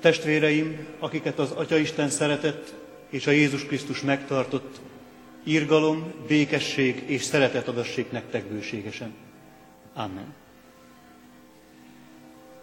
Testvéreim, 0.00 0.86
akiket 0.98 1.38
az 1.38 1.50
Atyaisten 1.50 2.08
szeretett 2.08 2.74
és 3.10 3.26
a 3.26 3.30
Jézus 3.30 3.64
Krisztus 3.64 4.00
megtartott, 4.00 4.80
írgalom, 5.44 6.12
békesség 6.26 7.02
és 7.06 7.22
szeretet 7.22 7.68
adassék 7.68 8.10
nektek 8.10 8.44
bőségesen. 8.44 9.14
Amen. 9.94 10.34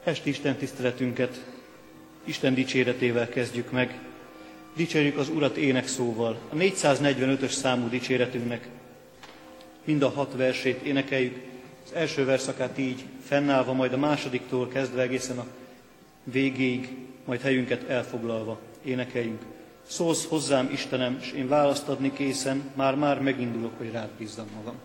Esti 0.04 0.30
Isten 0.30 0.56
tiszteletünket 0.56 1.46
Isten 2.24 2.54
dicséretével 2.54 3.30
kezdjük 3.30 3.72
meg. 3.72 4.00
Dicsérjük 4.76 5.18
az 5.18 5.30
Urat 5.30 5.58
énekszóval. 5.58 6.40
A 6.50 6.56
445-ös 6.56 7.52
számú 7.52 7.90
dicséretünknek 7.90 8.68
mind 9.86 10.02
a 10.02 10.10
hat 10.10 10.36
versét 10.36 10.82
énekeljük. 10.82 11.36
Az 11.86 11.94
első 11.94 12.26
verszakát 12.26 12.78
így 12.78 13.04
fennállva, 13.24 13.74
majd 13.74 13.94
a 13.94 13.98
másodiktól 13.98 14.68
kezdve 14.68 15.02
egészen 15.02 15.38
a 15.38 15.46
végéig, 16.24 16.90
majd 17.26 17.42
helyünket 17.42 17.90
elfoglalva 17.90 18.60
énekeljünk. 18.84 19.42
Szólsz 19.88 20.28
hozzám, 20.28 20.70
Istenem, 20.72 21.18
és 21.22 21.32
én 21.32 21.48
választ 21.48 21.88
adni 21.88 22.14
készen, 22.14 22.72
már-már 22.76 23.22
megindulok, 23.22 23.78
hogy 23.78 23.92
rád 23.92 24.10
bízzam 24.18 24.48
magam. 24.56 24.76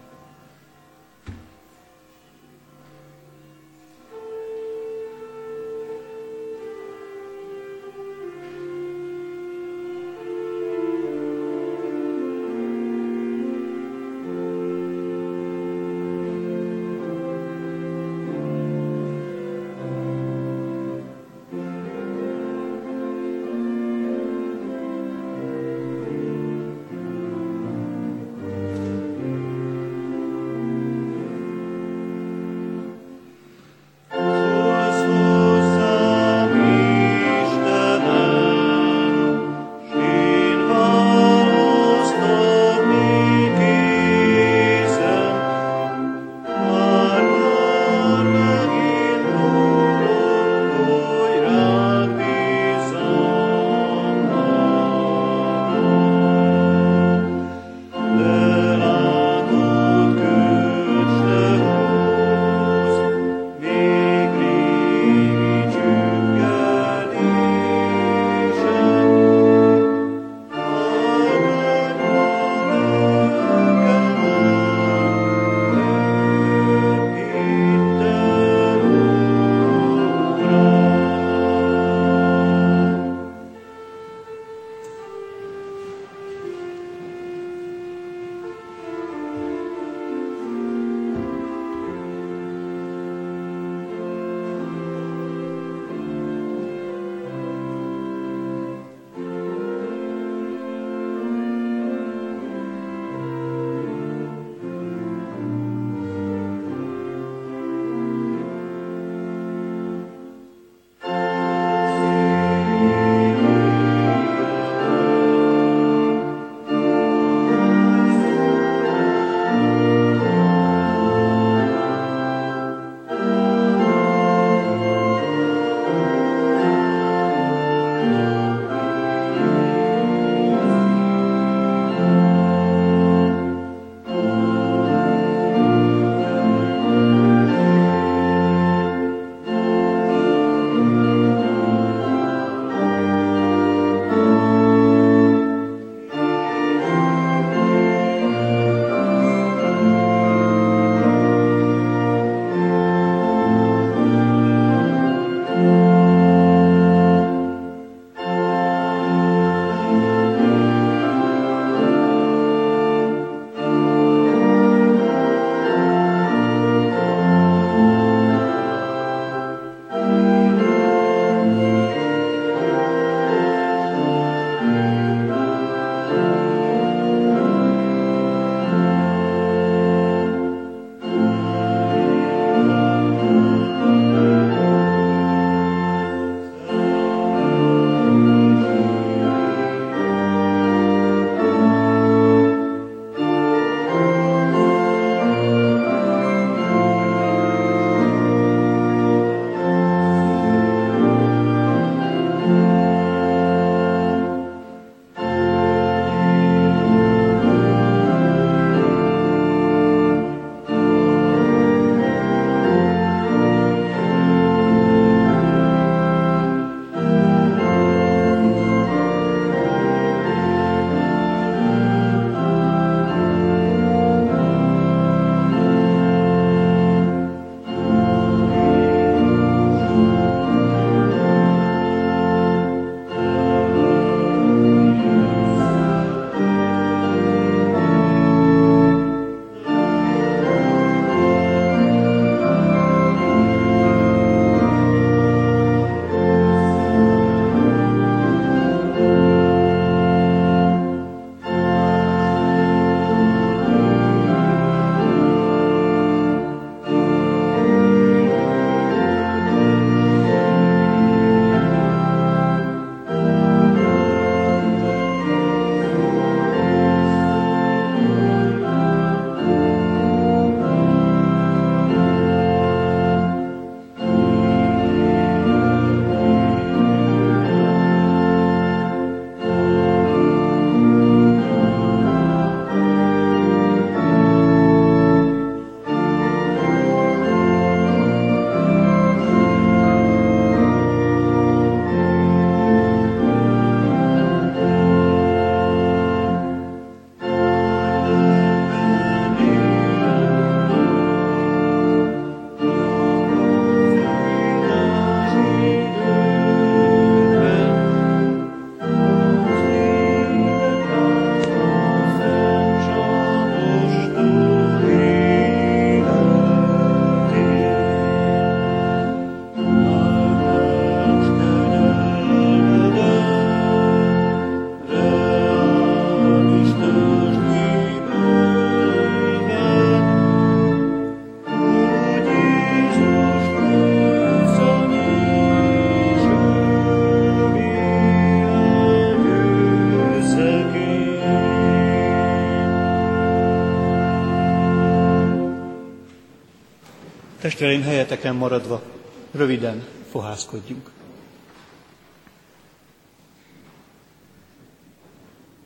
Testvéreim, 347.61 347.87
helyeteken 347.89 348.35
maradva, 348.35 348.83
röviden 349.31 349.87
fohászkodjunk. 350.11 350.91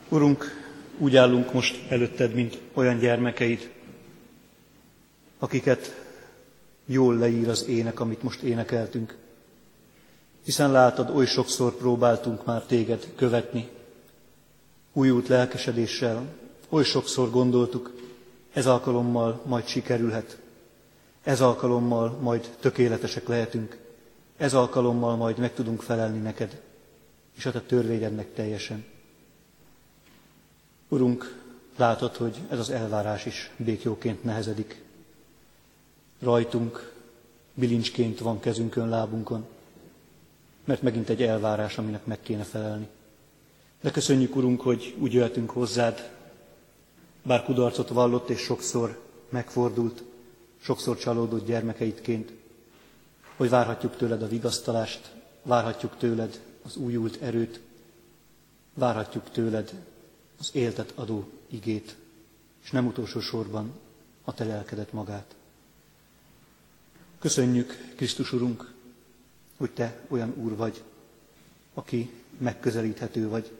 Urunk, 0.08 0.44
úgy 0.98 1.16
állunk 1.16 1.52
most 1.52 1.90
előtted, 1.90 2.34
mint 2.34 2.60
olyan 2.72 2.98
gyermekeid, 2.98 3.70
akiket 5.38 6.06
jól 6.86 7.16
leír 7.16 7.48
az 7.48 7.66
ének, 7.68 8.00
amit 8.00 8.22
most 8.22 8.42
énekeltünk. 8.42 9.16
Hiszen 10.44 10.72
látod, 10.72 11.10
oly 11.10 11.26
sokszor 11.26 11.76
próbáltunk 11.76 12.44
már 12.44 12.62
téged 12.62 13.08
követni, 13.16 13.68
újult 14.92 15.28
lelkesedéssel, 15.28 16.22
oly 16.68 16.84
sokszor 16.84 17.30
gondoltuk, 17.30 17.92
ez 18.52 18.66
alkalommal 18.66 19.42
majd 19.46 19.66
sikerülhet, 19.66 20.42
ez 21.24 21.40
alkalommal 21.40 22.08
majd 22.08 22.56
tökéletesek 22.60 23.28
lehetünk, 23.28 23.78
ez 24.36 24.54
alkalommal 24.54 25.16
majd 25.16 25.38
meg 25.38 25.54
tudunk 25.54 25.82
felelni 25.82 26.18
neked, 26.18 26.60
és 27.36 27.46
a 27.46 27.50
te 27.50 27.60
törvényednek 27.60 28.34
teljesen. 28.34 28.84
Urunk, 30.88 31.42
látod, 31.76 32.16
hogy 32.16 32.40
ez 32.48 32.58
az 32.58 32.70
elvárás 32.70 33.26
is 33.26 33.50
békjóként 33.56 34.24
nehezedik. 34.24 34.82
Rajtunk 36.20 36.92
bilincsként 37.54 38.18
van 38.18 38.40
kezünkön, 38.40 38.88
lábunkon, 38.88 39.46
mert 40.64 40.82
megint 40.82 41.08
egy 41.08 41.22
elvárás, 41.22 41.78
aminek 41.78 42.06
meg 42.06 42.18
kéne 42.22 42.42
felelni. 42.42 42.88
De 43.80 43.90
köszönjük, 43.90 44.36
Urunk, 44.36 44.60
hogy 44.60 44.94
úgy 44.98 45.12
jöhetünk 45.12 45.50
hozzád, 45.50 46.10
bár 47.22 47.44
kudarcot 47.44 47.88
vallott 47.88 48.28
és 48.28 48.40
sokszor 48.40 49.00
megfordult, 49.28 50.02
sokszor 50.64 50.98
csalódott 50.98 51.46
gyermekeidként, 51.46 52.32
hogy 53.36 53.48
várhatjuk 53.48 53.96
tőled 53.96 54.22
a 54.22 54.28
vigasztalást, 54.28 55.12
várhatjuk 55.42 55.96
tőled 55.96 56.40
az 56.62 56.76
újult 56.76 57.22
erőt, 57.22 57.60
várhatjuk 58.74 59.30
tőled 59.30 59.72
az 60.38 60.50
éltet 60.52 60.92
adó 60.94 61.28
igét, 61.46 61.96
és 62.62 62.70
nem 62.70 62.86
utolsó 62.86 63.20
sorban 63.20 63.72
a 64.24 64.34
te 64.34 64.44
lelkedet 64.44 64.92
magát. 64.92 65.34
Köszönjük, 67.18 67.92
Krisztus 67.96 68.32
Urunk, 68.32 68.72
hogy 69.56 69.70
te 69.70 70.00
olyan 70.08 70.34
úr 70.36 70.56
vagy, 70.56 70.82
aki 71.74 72.10
megközelíthető 72.38 73.28
vagy. 73.28 73.50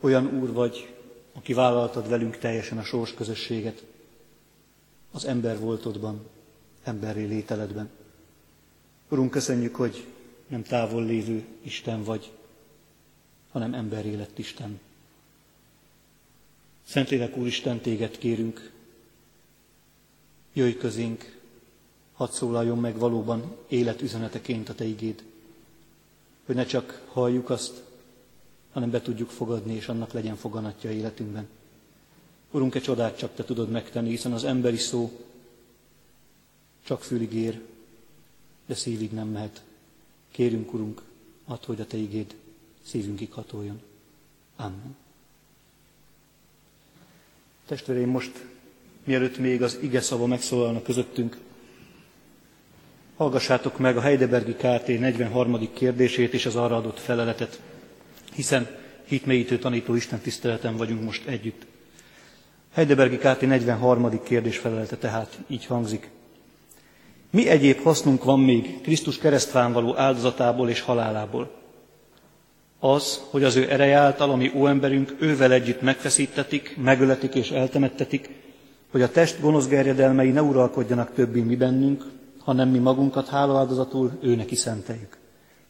Olyan 0.00 0.26
úr 0.26 0.52
vagy, 0.52 0.94
aki 1.32 1.52
vállaltad 1.52 2.08
velünk 2.08 2.36
teljesen 2.36 2.78
a 2.78 2.84
sors 2.84 3.14
közösséget, 3.14 3.84
az 5.10 5.24
ember 5.24 5.58
voltodban, 5.58 6.26
emberré 6.82 7.24
lételedben. 7.24 7.90
Urunk, 9.08 9.30
köszönjük, 9.30 9.74
hogy 9.74 10.06
nem 10.46 10.62
távol 10.62 11.04
lévő 11.04 11.44
Isten 11.62 12.02
vagy, 12.02 12.32
hanem 13.50 13.74
emberré 13.74 14.14
lett 14.14 14.38
Isten. 14.38 14.80
Szentlélek 16.82 17.36
Úristen, 17.36 17.80
téged 17.80 18.18
kérünk, 18.18 18.72
jöjj 20.52 20.76
közénk, 20.76 21.38
hadd 22.12 22.30
szólaljon 22.30 22.78
meg 22.78 22.98
valóban 22.98 23.56
életüzeneteként 23.68 24.68
a 24.68 24.74
Te 24.74 24.84
igéd, 24.84 25.22
hogy 26.46 26.54
ne 26.54 26.64
csak 26.64 27.02
halljuk 27.12 27.50
azt, 27.50 27.82
hanem 28.72 28.90
be 28.90 29.00
tudjuk 29.00 29.30
fogadni, 29.30 29.74
és 29.74 29.88
annak 29.88 30.12
legyen 30.12 30.36
foganatja 30.36 30.90
életünkben. 30.90 31.48
Urunk, 32.50 32.74
egy 32.74 32.82
csodát 32.82 33.18
csak 33.18 33.34
Te 33.34 33.44
tudod 33.44 33.70
megtenni, 33.70 34.08
hiszen 34.08 34.32
az 34.32 34.44
emberi 34.44 34.76
szó 34.76 35.20
csak 36.84 37.02
fülig 37.02 37.32
ér, 37.32 37.60
de 38.66 38.74
szívig 38.74 39.12
nem 39.12 39.28
mehet. 39.28 39.62
Kérünk, 40.30 40.72
Urunk, 40.72 41.02
add, 41.44 41.66
hogy 41.66 41.80
a 41.80 41.86
Te 41.86 41.96
igéd 41.96 42.34
szívünkig 42.82 43.32
hatoljon. 43.32 43.80
Amen. 44.56 44.96
Testvéreim, 47.66 48.08
most, 48.08 48.44
mielőtt 49.04 49.38
még 49.38 49.62
az 49.62 49.78
ige 49.80 50.00
szava 50.00 50.26
megszólalna 50.26 50.82
közöttünk, 50.82 51.38
hallgassátok 53.16 53.78
meg 53.78 53.96
a 53.96 54.00
Heidelbergi 54.00 54.52
KT 54.52 54.86
43. 54.86 55.72
kérdését 55.72 56.32
és 56.32 56.46
az 56.46 56.56
arra 56.56 56.76
adott 56.76 56.98
feleletet, 56.98 57.60
hiszen 58.32 58.78
hitmélyítő 59.04 59.58
tanító 59.58 59.94
Isten 59.94 60.18
tiszteleten 60.18 60.76
vagyunk 60.76 61.02
most 61.02 61.26
együtt. 61.26 61.66
Heidelbergi 62.74 63.16
KT 63.16 63.40
43. 63.40 64.22
kérdés 64.22 64.58
felelete 64.58 64.96
tehát 64.96 65.38
így 65.46 65.66
hangzik. 65.66 66.10
Mi 67.30 67.48
egyéb 67.48 67.82
hasznunk 67.82 68.24
van 68.24 68.40
még 68.40 68.80
Krisztus 68.80 69.18
keresztván 69.18 69.72
való 69.72 69.96
áldozatából 69.96 70.68
és 70.68 70.80
halálából? 70.80 71.50
Az, 72.78 73.20
hogy 73.30 73.44
az 73.44 73.56
ő 73.56 73.70
ereje 73.70 73.96
által, 73.96 74.30
ami 74.30 74.52
óemberünk 74.54 75.16
ővel 75.20 75.52
együtt 75.52 75.82
megfeszítetik, 75.82 76.76
megöletik 76.82 77.34
és 77.34 77.50
eltemettetik, 77.50 78.30
hogy 78.90 79.02
a 79.02 79.10
test 79.10 79.40
gonosz 79.40 79.66
gerjedelmei 79.66 80.30
ne 80.30 80.42
uralkodjanak 80.42 81.14
többé 81.14 81.40
mi 81.40 81.56
bennünk, 81.56 82.04
hanem 82.38 82.68
mi 82.68 82.78
magunkat 82.78 83.28
hálaáldozatul 83.28 84.18
ő 84.22 84.34
neki 84.34 84.54
szenteljük. 84.54 85.18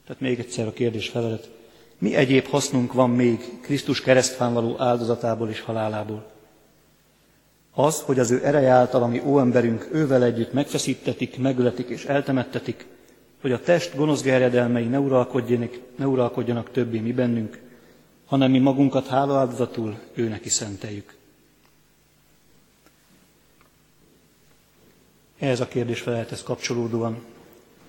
Tehát 0.07 0.21
még 0.21 0.38
egyszer 0.38 0.66
a 0.66 0.73
kérdés 0.73 1.09
felelet. 1.09 1.50
Mi 1.99 2.14
egyéb 2.14 2.47
hasznunk 2.47 2.92
van 2.92 3.11
még 3.11 3.59
Krisztus 3.62 4.00
keresztfán 4.00 4.54
való 4.54 4.75
áldozatából 4.78 5.49
és 5.49 5.61
halálából? 5.61 6.38
Az, 7.84 8.00
hogy 8.00 8.18
az 8.18 8.30
ő 8.30 8.40
ereje 8.44 8.70
által, 8.70 9.02
ami 9.02 9.22
óemberünk 9.25 9.88
ővel 9.92 10.25
együtt 10.25 10.52
megfeszítetik, 10.52 11.38
megöletik 11.38 11.88
és 11.88 12.04
eltemettetik, 12.04 12.87
hogy 13.40 13.52
a 13.52 13.60
test 13.60 13.96
gonosz 13.96 14.22
gerjedelmei 14.22 14.84
ne 14.84 14.99
uralkodjanak, 14.99 15.78
ne 15.96 16.06
uralkodjanak 16.06 16.70
többé 16.70 16.99
mi 16.99 17.12
bennünk, 17.12 17.60
hanem 18.26 18.50
mi 18.50 18.58
magunkat 18.58 19.06
hálaáldozatul 19.06 19.99
ő 20.14 20.28
neki 20.28 20.49
szenteljük. 20.49 21.14
Ehhez 25.38 25.60
a 25.60 25.68
kérdés 25.68 26.00
feleltesz 26.00 26.42
kapcsolódóan. 26.42 27.22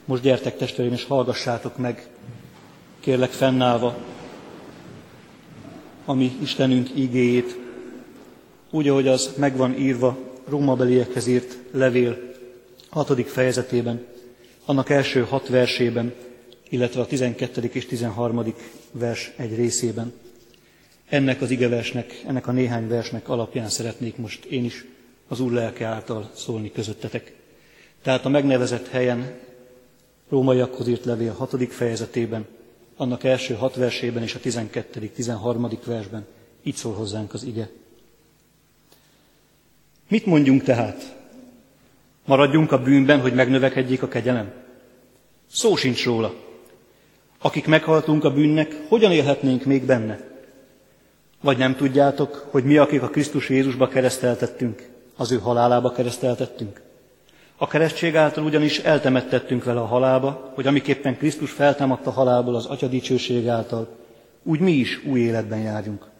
Most 0.06 0.22
gyertek 0.22 0.58
testvéreim, 0.58 0.94
és 0.94 1.04
hallgassátok 1.04 1.78
meg, 1.78 2.08
kérlek 3.00 3.32
fennállva, 3.32 3.96
ami 6.06 6.32
Istenünk 6.42 6.90
igéjét, 6.96 7.71
úgy, 8.72 8.88
ahogy 8.88 9.08
az 9.08 9.34
megvan 9.38 9.76
írva 9.80 10.18
Róma 10.48 10.76
beliekhez 10.76 11.28
írt 11.28 11.58
levél 11.72 12.18
hatodik 12.90 13.28
fejezetében, 13.28 14.06
annak 14.66 14.90
első 14.90 15.22
hat 15.22 15.48
versében, 15.48 16.14
illetve 16.70 17.02
a 17.02 17.06
12. 17.06 17.70
és 17.74 17.86
13. 17.86 18.54
vers 18.92 19.32
egy 19.36 19.56
részében. 19.56 20.14
Ennek 21.10 21.42
az 21.42 21.52
igeversnek, 21.52 22.24
ennek 22.28 22.48
a 22.48 22.52
néhány 22.52 22.88
versnek 22.88 23.30
alapján 23.30 23.70
szeretnék 23.70 24.18
most 24.18 24.46
én 24.46 24.64
is 24.64 24.86
az 25.28 25.40
Úr 25.40 25.52
lelke 25.52 25.86
által 25.86 26.30
szólni 26.34 26.72
közöttetek. 26.72 27.34
Tehát 28.02 28.26
a 28.26 28.30
megnevezett 28.30 28.88
helyen 28.88 29.34
rómaiakhoz 30.30 30.88
írt 30.88 31.06
levél 31.06 31.34
6. 31.34 31.74
fejezetében, 31.74 32.46
annak 32.96 33.24
első 33.24 33.54
hat 33.54 33.76
versében 33.76 34.24
és 34.24 34.36
a 34.36 34.40
12. 34.40 35.12
13. 35.16 35.70
versben 35.86 36.26
így 36.64 36.76
szól 36.76 36.94
hozzánk 36.94 37.34
az 37.34 37.44
ige. 37.44 37.70
Mit 40.12 40.26
mondjunk 40.26 40.64
tehát? 40.64 41.16
Maradjunk 42.26 42.72
a 42.72 42.82
bűnben, 42.82 43.20
hogy 43.20 43.34
megnövekedjék 43.34 44.04
a 44.04 44.08
kegyelem? 44.08 44.52
Szó 45.52 45.76
sincs 45.76 46.06
róla. 46.06 46.34
Akik 47.42 47.68
meghaltunk 47.68 48.24
a 48.24 48.34
bűnnek, 48.34 48.76
hogyan 48.88 49.12
élhetnénk 49.12 49.66
még 49.66 49.84
benne? 49.84 50.20
Vagy 51.42 51.58
nem 51.58 51.76
tudjátok, 51.76 52.48
hogy 52.50 52.64
mi, 52.64 52.78
akik 52.78 53.02
a 53.02 53.10
Krisztus 53.10 53.50
Jézusba 53.50 53.88
kereszteltettünk, 53.88 54.90
az 55.16 55.32
ő 55.32 55.38
halálába 55.40 55.92
kereszteltettünk? 55.92 56.82
A 57.58 57.68
keresztség 57.68 58.16
által 58.16 58.44
ugyanis 58.44 58.80
eltemettettünk 58.80 59.64
vele 59.64 59.80
a 59.80 59.86
halálba, 59.86 60.52
hogy 60.56 60.68
amiképpen 60.68 61.18
Krisztus 61.18 61.52
feltámadt 61.52 62.08
a 62.08 62.12
halálból 62.12 62.56
az 62.56 62.66
Atya 62.66 62.88
dicsőség 62.88 63.48
által, 63.48 63.98
úgy 64.44 64.60
mi 64.60 64.72
is 64.72 65.06
új 65.06 65.20
életben 65.20 65.60
járjunk. 65.60 66.11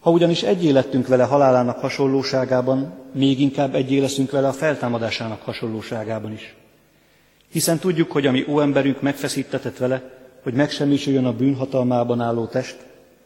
Ha 0.00 0.10
ugyanis 0.10 0.42
egyé 0.42 0.70
lettünk 0.70 1.06
vele 1.06 1.24
halálának 1.24 1.78
hasonlóságában, 1.78 2.92
még 3.12 3.40
inkább 3.40 3.74
egyé 3.74 3.98
leszünk 3.98 4.30
vele 4.30 4.48
a 4.48 4.52
feltámadásának 4.52 5.42
hasonlóságában 5.42 6.32
is. 6.32 6.54
Hiszen 7.50 7.78
tudjuk, 7.78 8.12
hogy 8.12 8.26
a 8.26 8.30
mi 8.30 8.44
óemberünk 8.48 9.00
megfeszítetett 9.00 9.76
vele, 9.76 10.02
hogy 10.42 10.54
megsemmisüljön 10.54 11.24
a 11.24 11.36
bűnhatalmában 11.36 12.20
álló 12.20 12.46
test, 12.46 12.76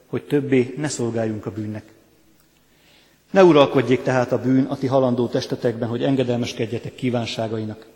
hogy 0.07 0.23
többé 0.23 0.75
ne 0.77 0.89
szolgáljunk 0.89 1.47
a 1.47 1.51
bűnnek. 1.51 1.85
Ne 3.31 3.45
uralkodjék 3.45 4.03
tehát 4.03 4.33
a 4.33 4.41
bűn 4.41 4.65
a 4.65 4.77
ti 4.77 4.87
halandó 4.87 5.27
testetekben, 5.27 5.89
hogy 5.89 6.03
engedelmeskedjetek 6.03 6.95
kívánságainak. 6.95 7.87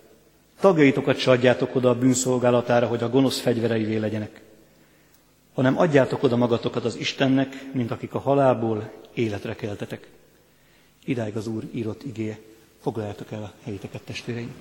Tagjaitokat 0.60 1.16
se 1.16 1.30
adjátok 1.30 1.74
oda 1.74 1.90
a 1.90 1.98
bűn 1.98 2.14
szolgálatára, 2.14 2.86
hogy 2.86 3.02
a 3.02 3.10
gonosz 3.10 3.40
fegyvereivé 3.40 3.96
legyenek, 3.96 4.40
hanem 5.58 5.78
adjátok 5.78 6.22
oda 6.22 6.36
magatokat 6.36 6.84
az 6.84 6.96
Istennek, 6.96 7.72
mint 7.72 7.90
akik 7.90 8.14
a 8.14 8.18
halálból 8.18 8.92
életre 9.14 9.54
keltetek. 9.54 10.08
Idáig 11.04 11.36
az 11.36 11.46
Úr 11.46 11.64
írott 11.72 12.02
igéje. 12.04 12.38
Foglaljátok 12.80 13.32
el 13.32 13.42
a 13.42 13.52
helyiteket, 13.64 14.02
testvéreim! 14.02 14.54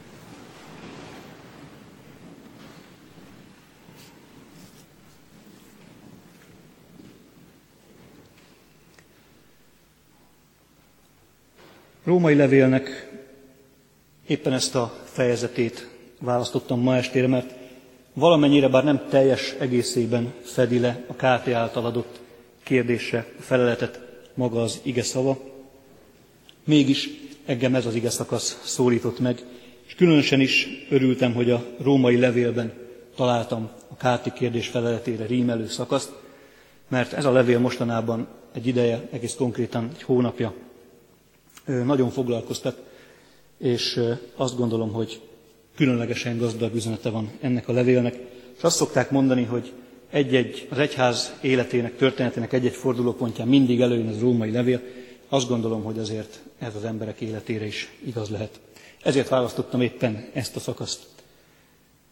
Római 12.03 12.35
levélnek 12.35 13.11
éppen 14.27 14.53
ezt 14.53 14.75
a 14.75 14.93
fejezetét 15.03 15.89
választottam 16.19 16.79
ma 16.79 16.95
estére, 16.95 17.27
mert 17.27 17.56
valamennyire, 18.17 18.67
bár 18.67 18.83
nem 18.83 19.05
teljes 19.09 19.55
egészében 19.59 20.33
fedi 20.41 20.79
le 20.79 21.03
a 21.07 21.13
KT 21.13 21.47
által 21.47 21.85
adott 21.85 22.19
kérdésre 22.63 23.25
a 23.39 23.41
feleletet 23.41 23.99
maga 24.33 24.61
az 24.61 24.79
ige 24.83 25.03
szava, 25.03 25.37
mégis 26.63 27.09
engem 27.45 27.75
ez 27.75 27.85
az 27.85 27.95
ige 27.95 28.09
szakasz 28.09 28.61
szólított 28.63 29.19
meg, 29.19 29.43
és 29.87 29.95
különösen 29.95 30.39
is 30.39 30.67
örültem, 30.89 31.33
hogy 31.33 31.51
a 31.51 31.63
római 31.81 32.19
levélben 32.19 32.73
találtam 33.15 33.69
a 33.87 33.95
KT 33.95 34.33
kérdés 34.33 34.67
feleletére 34.67 35.25
rímelő 35.25 35.67
szakaszt, 35.67 36.11
mert 36.87 37.13
ez 37.13 37.25
a 37.25 37.31
levél 37.31 37.59
mostanában 37.59 38.27
egy 38.53 38.67
ideje, 38.67 39.07
egész 39.11 39.35
konkrétan 39.35 39.89
egy 39.95 40.03
hónapja 40.03 40.53
nagyon 41.65 42.09
foglalkoztat, 42.09 42.81
és 43.57 44.01
azt 44.35 44.57
gondolom, 44.57 44.91
hogy 44.91 45.21
különlegesen 45.77 46.37
gazdag 46.37 46.75
üzenete 46.75 47.09
van 47.09 47.31
ennek 47.41 47.67
a 47.67 47.71
levélnek. 47.73 48.19
És 48.57 48.63
azt 48.63 48.75
szokták 48.75 49.11
mondani, 49.11 49.43
hogy 49.43 49.71
egy-egy, 50.09 50.67
az 50.69 50.77
egyház 50.77 51.33
életének, 51.41 51.95
történetének 51.95 52.53
egy-egy 52.53 52.75
fordulópontján 52.75 53.47
mindig 53.47 53.81
előjön 53.81 54.07
az 54.07 54.19
római 54.19 54.51
levél. 54.51 54.81
Azt 55.29 55.47
gondolom, 55.47 55.83
hogy 55.83 55.99
azért 55.99 56.39
ez 56.59 56.75
az 56.75 56.83
emberek 56.83 57.21
életére 57.21 57.65
is 57.65 57.91
igaz 58.05 58.29
lehet. 58.29 58.59
Ezért 59.03 59.29
választottam 59.29 59.81
éppen 59.81 60.29
ezt 60.33 60.55
a 60.55 60.59
szakaszt. 60.59 61.05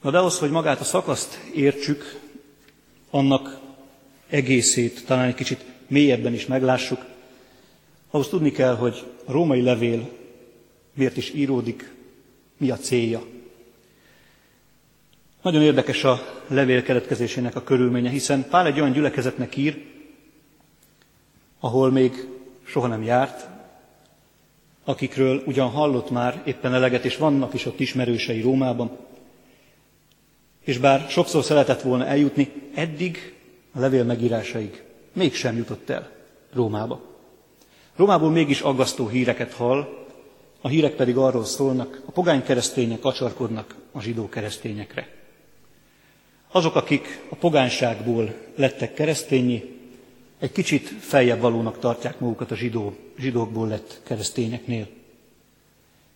Na 0.01 0.11
de 0.11 0.17
ahhoz, 0.17 0.39
hogy 0.39 0.49
magát 0.49 0.79
a 0.79 0.83
szakaszt 0.83 1.39
értsük, 1.55 2.19
annak 3.09 3.59
egészét 4.29 5.05
talán 5.05 5.27
egy 5.27 5.35
kicsit 5.35 5.65
mélyebben 5.87 6.33
is 6.33 6.45
meglássuk, 6.45 7.05
ahhoz 8.09 8.27
tudni 8.27 8.51
kell, 8.51 8.75
hogy 8.75 9.03
a 9.25 9.31
római 9.31 9.61
levél 9.61 10.09
miért 10.93 11.17
is 11.17 11.33
íródik, 11.33 11.93
mi 12.57 12.69
a 12.69 12.77
célja. 12.77 13.25
Nagyon 15.45 15.61
érdekes 15.61 16.03
a 16.03 16.21
levél 16.47 16.83
keletkezésének 16.83 17.55
a 17.55 17.63
körülménye, 17.63 18.09
hiszen 18.09 18.47
Pál 18.49 18.65
egy 18.65 18.79
olyan 18.79 18.91
gyülekezetnek 18.91 19.55
ír, 19.55 19.85
ahol 21.59 21.91
még 21.91 22.27
soha 22.63 22.87
nem 22.87 23.03
járt, 23.03 23.47
akikről 24.83 25.43
ugyan 25.45 25.69
hallott 25.69 26.09
már 26.09 26.41
éppen 26.45 26.73
eleget, 26.73 27.05
és 27.05 27.17
vannak 27.17 27.53
is 27.53 27.65
ott 27.65 27.79
ismerősei 27.79 28.41
Rómában, 28.41 28.97
és 30.63 30.77
bár 30.77 31.05
sokszor 31.09 31.43
szeretett 31.43 31.81
volna 31.81 32.05
eljutni, 32.05 32.51
eddig 32.75 33.33
a 33.73 33.79
levél 33.79 34.03
megírásaig 34.03 34.83
mégsem 35.13 35.57
jutott 35.57 35.89
el 35.89 36.11
Rómába. 36.53 37.01
Rómából 37.95 38.31
mégis 38.31 38.61
aggasztó 38.61 39.07
híreket 39.07 39.53
hall, 39.53 39.87
a 40.61 40.67
hírek 40.67 40.93
pedig 40.93 41.17
arról 41.17 41.45
szólnak, 41.45 42.01
a 42.05 42.11
pogány 42.11 42.43
keresztények 42.43 43.05
acsarkodnak 43.05 43.75
a 43.91 44.01
zsidó 44.01 44.29
keresztényekre. 44.29 45.23
Azok, 46.55 46.75
akik 46.75 47.21
a 47.29 47.35
pogányságból 47.35 48.33
lettek 48.55 48.93
keresztényi, 48.93 49.63
egy 50.39 50.51
kicsit 50.51 50.87
feljebb 50.87 51.39
valónak 51.39 51.79
tartják 51.79 52.19
magukat 52.19 52.51
a 52.51 52.55
zsidó, 52.55 52.95
zsidókból 53.17 53.67
lett 53.67 54.01
keresztényeknél. 54.03 54.87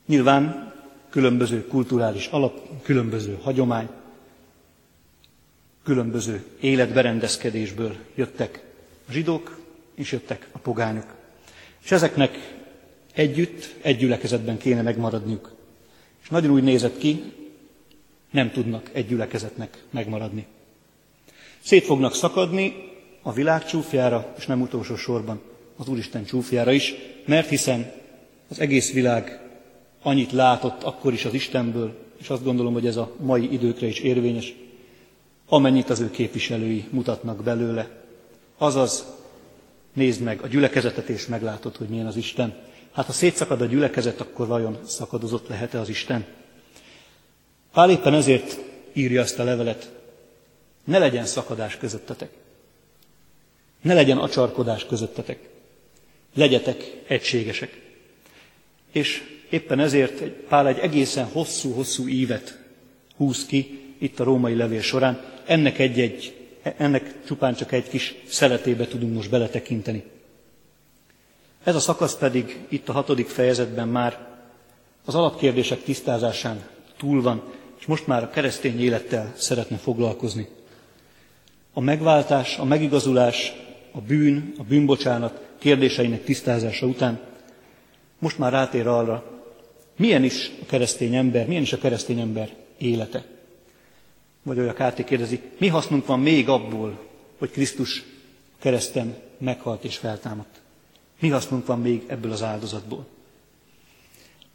Nyilván 0.05 0.73
különböző 1.09 1.67
kulturális 1.67 2.27
alap, 2.27 2.81
különböző 2.81 3.37
hagyomány, 3.41 3.89
különböző 5.83 6.45
életberendezkedésből 6.59 7.95
jöttek 8.15 8.63
a 9.07 9.11
zsidók, 9.11 9.59
és 9.95 10.11
jöttek 10.11 10.47
a 10.51 10.57
pogányok. 10.57 11.15
És 11.83 11.91
ezeknek 11.91 12.57
együtt, 13.13 13.75
egy 13.81 13.97
gyülekezetben 13.97 14.57
kéne 14.57 14.81
megmaradniuk. 14.81 15.51
És 16.21 16.29
nagyon 16.29 16.51
úgy 16.51 16.63
nézett 16.63 16.97
ki, 16.97 17.23
nem 18.31 18.51
tudnak 18.51 18.89
egy 18.93 19.07
gyülekezetnek 19.07 19.83
megmaradni. 19.89 20.45
Szét 21.61 21.85
fognak 21.85 22.15
szakadni 22.15 22.73
a 23.21 23.33
világ 23.33 23.65
csúfjára, 23.65 24.33
és 24.37 24.45
nem 24.45 24.61
utolsó 24.61 24.95
sorban 24.95 25.41
az 25.77 25.87
Úristen 25.87 26.25
csúfjára 26.25 26.71
is, 26.71 26.93
mert 27.25 27.49
hiszen 27.49 27.91
az 28.49 28.59
egész 28.59 28.93
világ 28.93 29.39
annyit 30.01 30.31
látott 30.31 30.83
akkor 30.83 31.13
is 31.13 31.25
az 31.25 31.33
Istenből, 31.33 31.97
és 32.17 32.29
azt 32.29 32.43
gondolom, 32.43 32.73
hogy 32.73 32.87
ez 32.87 32.97
a 32.97 33.11
mai 33.19 33.53
időkre 33.53 33.87
is 33.87 33.99
érvényes, 33.99 34.53
amennyit 35.47 35.89
az 35.89 35.99
ő 35.99 36.11
képviselői 36.11 36.85
mutatnak 36.89 37.43
belőle. 37.43 37.89
Azaz, 38.57 39.05
nézd 39.93 40.21
meg 40.21 40.41
a 40.41 40.47
gyülekezetet, 40.47 41.09
és 41.09 41.27
meglátod, 41.27 41.75
hogy 41.75 41.87
milyen 41.87 42.05
az 42.05 42.15
Isten. 42.15 42.55
Hát 42.91 43.05
ha 43.05 43.11
szétszakad 43.11 43.61
a 43.61 43.65
gyülekezet, 43.65 44.21
akkor 44.21 44.47
vajon 44.47 44.77
szakadozott 44.85 45.47
lehet-e 45.47 45.79
az 45.79 45.89
Isten? 45.89 46.25
Pál 47.71 47.89
éppen 47.89 48.13
ezért 48.13 48.57
írja 48.93 49.21
azt 49.21 49.39
a 49.39 49.43
levelet, 49.43 49.91
ne 50.83 50.97
legyen 50.97 51.25
szakadás 51.25 51.77
közöttetek. 51.77 52.29
Ne 53.81 53.93
legyen 53.93 54.17
acsarkodás 54.17 54.85
közöttetek. 54.85 55.49
Legyetek 56.33 57.01
egységesek. 57.07 57.81
És 58.91 59.23
éppen 59.49 59.79
ezért 59.79 60.23
Pál 60.23 60.67
egy 60.67 60.77
egészen 60.77 61.25
hosszú-hosszú 61.25 62.07
ívet 62.07 62.59
húz 63.15 63.45
ki 63.45 63.79
itt 63.97 64.19
a 64.19 64.23
római 64.23 64.55
levél 64.55 64.81
során. 64.81 65.21
Ennek, 65.45 65.79
egy-egy, 65.79 66.35
ennek 66.77 67.13
csupán 67.25 67.55
csak 67.55 67.71
egy 67.71 67.89
kis 67.89 68.15
szeletébe 68.27 68.87
tudunk 68.87 69.13
most 69.13 69.29
beletekinteni. 69.29 70.03
Ez 71.63 71.75
a 71.75 71.79
szakasz 71.79 72.15
pedig 72.15 72.59
itt 72.69 72.89
a 72.89 72.93
hatodik 72.93 73.27
fejezetben 73.27 73.87
már 73.87 74.27
az 75.05 75.15
alapkérdések 75.15 75.83
tisztázásán 75.83 76.67
túl 76.97 77.21
van, 77.21 77.43
és 77.79 77.85
most 77.85 78.07
már 78.07 78.23
a 78.23 78.29
keresztény 78.29 78.81
élettel 78.81 79.33
szeretne 79.37 79.77
foglalkozni. 79.77 80.47
A 81.73 81.79
megváltás, 81.79 82.57
a 82.57 82.63
megigazulás, 82.63 83.53
a 83.91 84.01
bűn, 84.01 84.53
a 84.57 84.63
bűnbocsánat 84.63 85.41
kérdéseinek 85.57 86.23
tisztázása 86.23 86.85
után 86.85 87.19
most 88.19 88.37
már 88.37 88.51
rátér 88.51 88.87
arra, 88.87 89.41
milyen 89.95 90.23
is 90.23 90.51
a 90.61 90.65
keresztény 90.65 91.15
ember, 91.15 91.47
milyen 91.47 91.61
is 91.61 91.73
a 91.73 91.77
keresztény 91.77 92.19
ember 92.19 92.55
élete. 92.77 93.25
Vagy 94.43 94.59
olyan 94.59 94.73
Kárti 94.73 95.03
kérdezi, 95.03 95.41
mi 95.57 95.67
hasznunk 95.67 96.05
van 96.05 96.19
még 96.19 96.49
abból, 96.49 97.07
hogy 97.37 97.51
Krisztus 97.51 98.03
kereszten 98.59 99.17
meghalt 99.37 99.83
és 99.83 99.97
feltámadt? 99.97 100.61
Mi 101.19 101.29
hasznunk 101.29 101.65
van 101.65 101.81
még 101.81 102.03
ebből 102.07 102.31
az 102.31 102.43
áldozatból? 102.43 103.05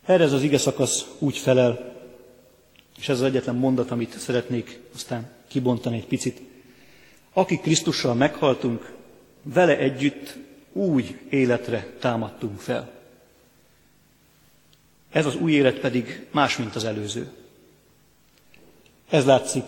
Erre 0.04 0.24
ez 0.24 0.32
az 0.32 0.42
ige 0.42 0.58
szakasz 0.58 1.06
úgy 1.18 1.38
felel, 1.38 1.93
és 2.98 3.08
ez 3.08 3.16
az 3.20 3.22
egyetlen 3.26 3.54
mondat, 3.54 3.90
amit 3.90 4.18
szeretnék 4.18 4.80
aztán 4.94 5.30
kibontani 5.48 5.96
egy 5.96 6.06
picit. 6.06 6.40
Akik 7.32 7.60
Krisztussal 7.60 8.14
meghaltunk, 8.14 8.92
vele 9.42 9.78
együtt 9.78 10.36
új 10.72 11.20
életre 11.30 11.86
támadtunk 12.00 12.58
fel. 12.60 12.90
Ez 15.10 15.26
az 15.26 15.36
új 15.36 15.52
élet 15.52 15.78
pedig 15.78 16.26
más, 16.30 16.56
mint 16.56 16.74
az 16.74 16.84
előző. 16.84 17.30
Ez 19.10 19.24
látszik 19.24 19.64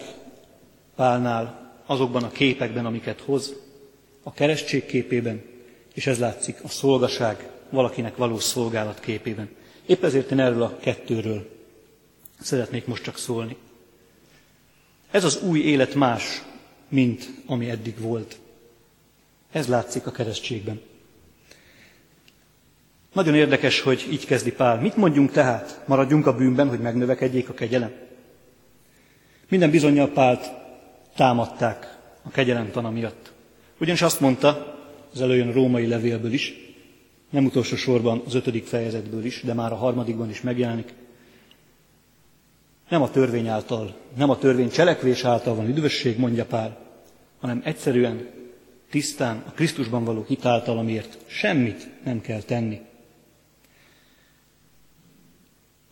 Pálnál 0.95 1.73
azokban 1.87 2.23
a 2.23 2.31
képekben, 2.31 2.87
amiket 2.87 3.21
hoz, 3.21 3.55
a 4.23 4.33
keresztség 4.33 4.87
képében, 4.87 5.43
és 5.95 6.07
ez 6.07 6.19
látszik 6.19 6.59
a 6.63 6.69
szolgaság 6.69 7.51
valakinek 7.71 8.17
való 8.17 8.39
szolgálat 8.39 9.01
képében. 9.01 9.49
Épp 9.87 10.03
ezért 10.05 10.31
én 10.31 10.39
erről 10.41 10.63
a 10.63 10.77
kettőről 10.81 11.56
szeretnék 12.41 12.87
most 12.87 13.03
csak 13.03 13.19
szólni. 13.19 13.57
Ez 15.11 15.25
az 15.25 15.43
új 15.43 15.61
élet 15.61 15.95
más, 15.95 16.43
mint 16.89 17.31
ami 17.47 17.71
eddig 17.71 18.01
volt. 18.01 18.39
Ez 19.51 19.67
látszik 19.67 20.07
a 20.07 20.11
keresztségben. 20.11 20.81
Nagyon 23.13 23.35
érdekes, 23.35 23.81
hogy 23.81 24.09
így 24.11 24.27
kezdi 24.27 24.53
Pál. 24.53 24.81
Mit 24.81 24.97
mondjunk 24.97 25.31
tehát? 25.31 25.83
Maradjunk 25.87 26.27
a 26.27 26.37
bűnben, 26.37 26.69
hogy 26.69 26.81
megnövekedjék 26.81 27.49
a 27.49 27.55
kegyelem? 27.55 27.93
Minden 29.49 29.71
bizonyal 29.71 30.09
Pált 30.09 30.51
támadták 31.15 31.99
a 32.23 32.31
kegyelemtana 32.31 32.91
miatt. 32.91 33.33
Ugyanis 33.81 34.03
azt 34.03 34.21
mondta, 34.21 34.79
az 35.13 35.21
előjön 35.21 35.49
a 35.49 35.53
római 35.53 35.87
levélből 35.87 36.33
is, 36.33 36.55
nem 37.31 37.45
utolsó 37.45 37.77
sorban 37.77 38.23
az 38.27 38.35
ötödik 38.35 38.67
fejezetből 38.67 39.25
is, 39.25 39.41
de 39.45 39.55
már 39.55 39.73
a 39.73 39.77
harmadikban 39.77 40.31
is 40.31 40.41
megjelenik, 40.41 40.93
nem 42.89 43.03
a 43.03 43.11
törvény 43.11 43.47
által, 43.47 43.97
nem 44.17 44.31
a 44.31 44.39
törvény 44.39 44.71
cselekvés 44.71 45.25
által 45.25 45.55
van 45.55 45.69
üdvösség, 45.69 46.19
mondja 46.19 46.45
Pál, 46.45 46.79
hanem 47.41 47.61
egyszerűen, 47.65 48.29
tisztán 48.91 49.43
a 49.47 49.51
Krisztusban 49.51 50.05
való 50.05 50.25
hitáltal, 50.29 50.79
amiért 50.79 51.19
semmit 51.27 51.89
nem 52.05 52.21
kell 52.21 52.41
tenni. 52.41 52.81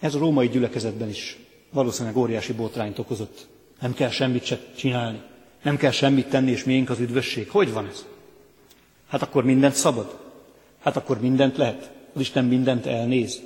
Ez 0.00 0.14
a 0.14 0.18
római 0.18 0.48
gyülekezetben 0.48 1.08
is 1.08 1.38
valószínűleg 1.74 2.16
óriási 2.16 2.52
botrányt 2.52 2.98
okozott. 2.98 3.46
Nem 3.80 3.94
kell 3.94 4.10
semmit 4.10 4.44
se 4.44 4.58
csinálni. 4.76 5.20
Nem 5.62 5.76
kell 5.76 5.90
semmit 5.90 6.28
tenni, 6.28 6.50
és 6.50 6.64
miénk 6.64 6.90
az 6.90 6.98
üdvösség. 6.98 7.50
Hogy 7.50 7.72
van 7.72 7.86
ez? 7.86 8.04
Hát 9.08 9.22
akkor 9.22 9.44
mindent 9.44 9.74
szabad. 9.74 10.18
Hát 10.80 10.96
akkor 10.96 11.20
mindent 11.20 11.56
lehet. 11.56 11.90
Az 12.14 12.20
Isten 12.20 12.44
mindent 12.44 12.86
elnéz. 12.86 13.42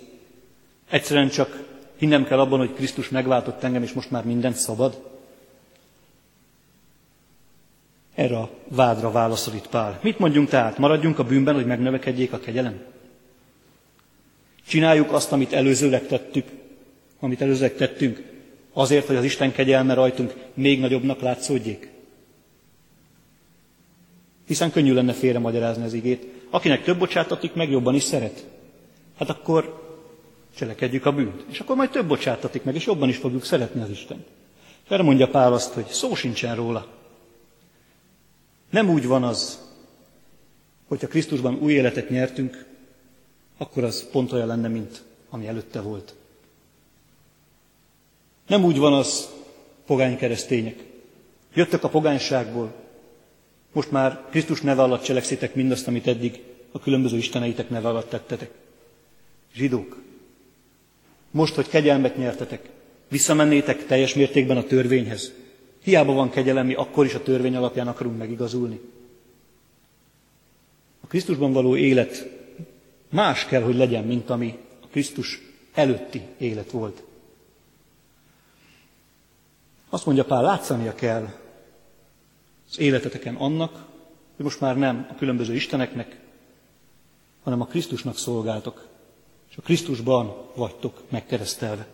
Egyszerűen 0.90 1.28
csak 1.28 1.67
hinnem 1.98 2.24
kell 2.24 2.38
abban, 2.40 2.58
hogy 2.58 2.74
Krisztus 2.74 3.08
megváltott 3.08 3.62
engem, 3.62 3.82
és 3.82 3.92
most 3.92 4.10
már 4.10 4.24
mindent 4.24 4.56
szabad? 4.56 5.02
Erre 8.14 8.38
a 8.38 8.50
vádra 8.68 9.10
válaszol 9.10 9.54
itt 9.54 9.68
Pál. 9.68 9.98
Mit 10.02 10.18
mondjunk 10.18 10.48
tehát? 10.48 10.78
Maradjunk 10.78 11.18
a 11.18 11.24
bűnben, 11.24 11.54
hogy 11.54 11.66
megnövekedjék 11.66 12.32
a 12.32 12.38
kegyelem? 12.38 12.80
Csináljuk 14.66 15.12
azt, 15.12 15.32
amit 15.32 15.52
előzőleg 15.52 16.06
tettük, 16.06 16.46
amit 17.20 17.40
előzőleg 17.40 17.74
tettünk, 17.74 18.22
azért, 18.72 19.06
hogy 19.06 19.16
az 19.16 19.24
Isten 19.24 19.52
kegyelme 19.52 19.94
rajtunk 19.94 20.34
még 20.54 20.80
nagyobbnak 20.80 21.20
látszódjék? 21.20 21.90
Hiszen 24.46 24.70
könnyű 24.70 24.92
lenne 24.92 25.12
félre 25.12 25.38
magyarázni 25.38 25.84
az 25.84 25.92
igét. 25.92 26.26
Akinek 26.50 26.82
több 26.82 26.98
bocsátatik, 26.98 27.54
meg 27.54 27.70
jobban 27.70 27.94
is 27.94 28.02
szeret. 28.02 28.46
Hát 29.18 29.28
akkor 29.30 29.87
cselekedjük 30.58 31.06
a 31.06 31.12
bűnt. 31.12 31.44
És 31.48 31.60
akkor 31.60 31.76
majd 31.76 31.90
több 31.90 32.06
bocsátatik 32.06 32.62
meg, 32.62 32.74
és 32.74 32.86
jobban 32.86 33.08
is 33.08 33.16
fogjuk 33.16 33.44
szeretni 33.44 33.80
az 33.80 33.90
Isten. 33.90 34.24
Erre 34.88 35.02
mondja 35.02 35.28
Pál 35.28 35.52
azt, 35.52 35.72
hogy 35.72 35.86
szó 35.86 36.14
sincsen 36.14 36.56
róla. 36.56 36.86
Nem 38.70 38.90
úgy 38.90 39.06
van 39.06 39.24
az, 39.24 39.58
hogyha 40.88 41.08
Krisztusban 41.08 41.58
új 41.60 41.72
életet 41.72 42.08
nyertünk, 42.08 42.66
akkor 43.56 43.84
az 43.84 44.10
pont 44.10 44.32
olyan 44.32 44.46
lenne, 44.46 44.68
mint 44.68 45.02
ami 45.30 45.46
előtte 45.46 45.80
volt. 45.80 46.14
Nem 48.46 48.64
úgy 48.64 48.78
van 48.78 48.92
az, 48.92 49.28
pogány 49.86 50.16
keresztények. 50.16 50.84
Jöttek 51.54 51.84
a 51.84 51.88
pogányságból, 51.88 52.74
most 53.72 53.90
már 53.90 54.24
Krisztus 54.30 54.60
neve 54.60 54.82
alatt 54.82 55.02
cselekszitek 55.02 55.54
mindazt, 55.54 55.86
amit 55.86 56.06
eddig 56.06 56.42
a 56.72 56.78
különböző 56.78 57.16
isteneitek 57.16 57.70
neve 57.70 57.88
alatt 57.88 58.08
tettetek. 58.08 58.50
Zsidók, 59.54 60.07
most, 61.30 61.54
hogy 61.54 61.68
kegyelmet 61.68 62.16
nyertetek, 62.16 62.68
visszamennétek 63.08 63.86
teljes 63.86 64.14
mértékben 64.14 64.56
a 64.56 64.64
törvényhez. 64.64 65.32
Hiába 65.82 66.12
van 66.12 66.30
kegyelem, 66.30 66.66
mi 66.66 66.74
akkor 66.74 67.04
is 67.04 67.14
a 67.14 67.22
törvény 67.22 67.56
alapján 67.56 67.88
akarunk 67.88 68.18
megigazulni. 68.18 68.80
A 71.00 71.06
Krisztusban 71.06 71.52
való 71.52 71.76
élet 71.76 72.28
más 73.10 73.44
kell, 73.44 73.62
hogy 73.62 73.76
legyen, 73.76 74.04
mint 74.04 74.30
ami 74.30 74.58
a 74.80 74.86
Krisztus 74.86 75.40
előtti 75.74 76.22
élet 76.38 76.70
volt. 76.70 77.02
Azt 79.88 80.06
mondja 80.06 80.24
Pál, 80.24 80.42
látszania 80.42 80.94
kell 80.94 81.28
az 82.70 82.78
életeteken 82.78 83.34
annak, 83.34 83.72
hogy 84.36 84.44
most 84.44 84.60
már 84.60 84.76
nem 84.76 85.06
a 85.10 85.14
különböző 85.14 85.54
isteneknek, 85.54 86.20
hanem 87.42 87.60
a 87.60 87.66
Krisztusnak 87.66 88.16
szolgáltok, 88.16 88.87
Krisztusban 89.64 90.36
vagytok 90.54 91.02
megkeresztelve. 91.08 91.86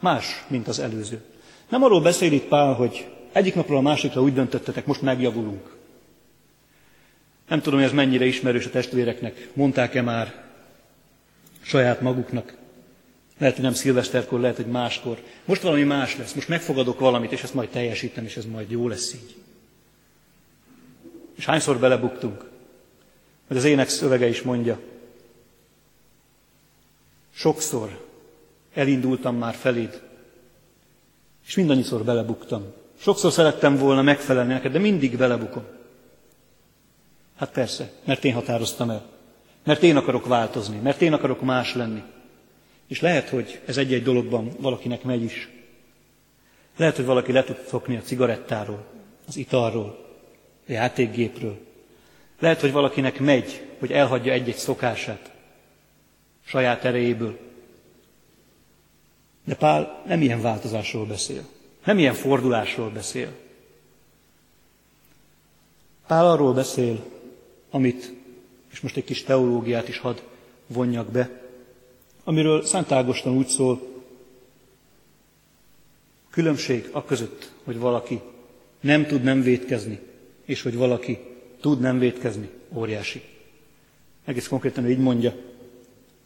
Más, 0.00 0.44
mint 0.48 0.68
az 0.68 0.78
előző. 0.78 1.22
Nem 1.68 1.82
arról 1.82 2.00
beszél 2.00 2.32
itt 2.32 2.48
Pál, 2.48 2.72
hogy 2.74 3.06
egyik 3.32 3.54
napról 3.54 3.78
a 3.78 3.80
másikra 3.80 4.22
úgy 4.22 4.34
döntöttetek, 4.34 4.86
most 4.86 5.02
megjavulunk. 5.02 5.76
Nem 7.48 7.60
tudom, 7.60 7.78
hogy 7.78 7.88
ez 7.88 7.94
mennyire 7.94 8.24
ismerős 8.24 8.66
a 8.66 8.70
testvéreknek. 8.70 9.48
Mondták-e 9.52 10.02
már 10.02 10.44
saját 11.60 12.00
maguknak? 12.00 12.56
Lehet, 13.38 13.54
hogy 13.54 13.64
nem 13.64 13.74
szilveszterkor, 13.74 14.40
lehet, 14.40 14.56
hogy 14.56 14.66
máskor. 14.66 15.22
Most 15.44 15.62
valami 15.62 15.82
más 15.82 16.16
lesz, 16.16 16.32
most 16.32 16.48
megfogadok 16.48 16.98
valamit, 16.98 17.32
és 17.32 17.42
ezt 17.42 17.54
majd 17.54 17.68
teljesítem, 17.68 18.24
és 18.24 18.36
ez 18.36 18.44
majd 18.44 18.70
jó 18.70 18.88
lesz 18.88 19.12
így. 19.14 19.36
És 21.36 21.44
hányszor 21.44 21.78
belebuktunk? 21.78 22.50
Mert 23.48 23.60
az 23.60 23.64
ének 23.64 23.88
szövege 23.88 24.28
is 24.28 24.42
mondja. 24.42 24.80
Sokszor 27.36 28.04
elindultam 28.74 29.36
már 29.36 29.54
feléd, 29.54 30.02
és 31.46 31.54
mindannyiszor 31.54 32.04
belebuktam. 32.04 32.72
Sokszor 32.98 33.32
szerettem 33.32 33.76
volna 33.76 34.02
megfelelni 34.02 34.52
neked, 34.52 34.72
de 34.72 34.78
mindig 34.78 35.16
belebukom. 35.16 35.64
Hát 37.36 37.50
persze, 37.50 37.90
mert 38.04 38.24
én 38.24 38.34
határoztam 38.34 38.90
el. 38.90 39.04
Mert 39.64 39.82
én 39.82 39.96
akarok 39.96 40.26
változni, 40.26 40.78
mert 40.78 41.00
én 41.00 41.12
akarok 41.12 41.40
más 41.40 41.74
lenni. 41.74 42.02
És 42.86 43.00
lehet, 43.00 43.28
hogy 43.28 43.60
ez 43.66 43.76
egy-egy 43.76 44.02
dologban 44.02 44.50
valakinek 44.60 45.02
megy 45.02 45.22
is. 45.22 45.48
Lehet, 46.76 46.96
hogy 46.96 47.04
valaki 47.04 47.32
le 47.32 47.44
tud 47.44 47.58
szokni 47.66 47.96
a 47.96 48.00
cigarettáról, 48.00 48.84
az 49.28 49.36
italról, 49.36 50.04
a 50.68 50.72
játékgépről. 50.72 51.58
Lehet, 52.38 52.60
hogy 52.60 52.72
valakinek 52.72 53.20
megy, 53.20 53.66
hogy 53.78 53.92
elhagyja 53.92 54.32
egy-egy 54.32 54.56
szokását 54.56 55.34
saját 56.46 56.84
erejéből. 56.84 57.38
De 59.44 59.54
Pál 59.54 60.02
nem 60.06 60.22
ilyen 60.22 60.40
változásról 60.40 61.06
beszél, 61.06 61.42
nem 61.84 61.98
ilyen 61.98 62.14
fordulásról 62.14 62.90
beszél. 62.90 63.32
Pál 66.06 66.30
arról 66.30 66.52
beszél, 66.52 67.04
amit, 67.70 68.12
és 68.72 68.80
most 68.80 68.96
egy 68.96 69.04
kis 69.04 69.22
teológiát 69.22 69.88
is 69.88 69.98
hadd 69.98 70.20
vonjak 70.66 71.10
be, 71.10 71.40
amiről 72.24 72.64
Szent 72.64 72.92
Ágoston 72.92 73.36
úgy 73.36 73.46
szól, 73.46 73.94
különbség 76.30 76.88
a 76.92 77.04
között, 77.04 77.52
hogy 77.64 77.78
valaki 77.78 78.20
nem 78.80 79.06
tud 79.06 79.22
nem 79.22 79.42
vétkezni, 79.42 80.00
és 80.44 80.62
hogy 80.62 80.76
valaki 80.76 81.18
tud 81.60 81.80
nem 81.80 81.98
vétkezni, 81.98 82.48
óriási. 82.74 83.22
Egész 84.24 84.48
konkrétan 84.48 84.90
így 84.90 84.98
mondja, 84.98 85.34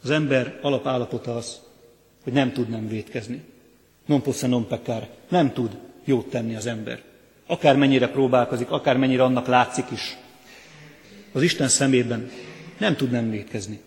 az 0.03 0.11
ember 0.11 0.59
alapállapota 0.63 1.37
az, 1.37 1.61
hogy 2.23 2.33
nem 2.33 2.53
tud 2.53 2.69
nem 2.69 2.89
vétkezni. 2.89 3.45
Non 4.07 4.23
possa 4.23 4.47
non 4.47 4.67
peccare. 4.67 5.09
Nem 5.29 5.53
tud 5.53 5.79
jót 6.05 6.27
tenni 6.27 6.55
az 6.57 6.67
ember. 6.67 7.03
Akár 7.47 7.77
mennyire 7.77 8.09
próbálkozik, 8.09 8.71
akár 8.71 8.97
mennyire 8.97 9.23
annak 9.23 9.47
látszik 9.47 9.91
is. 9.91 10.17
Az 11.33 11.43
Isten 11.43 11.69
szemében 11.69 12.31
nem 12.79 12.97
tud 12.97 13.11
nem 13.11 13.31
vétkezni. 13.31 13.81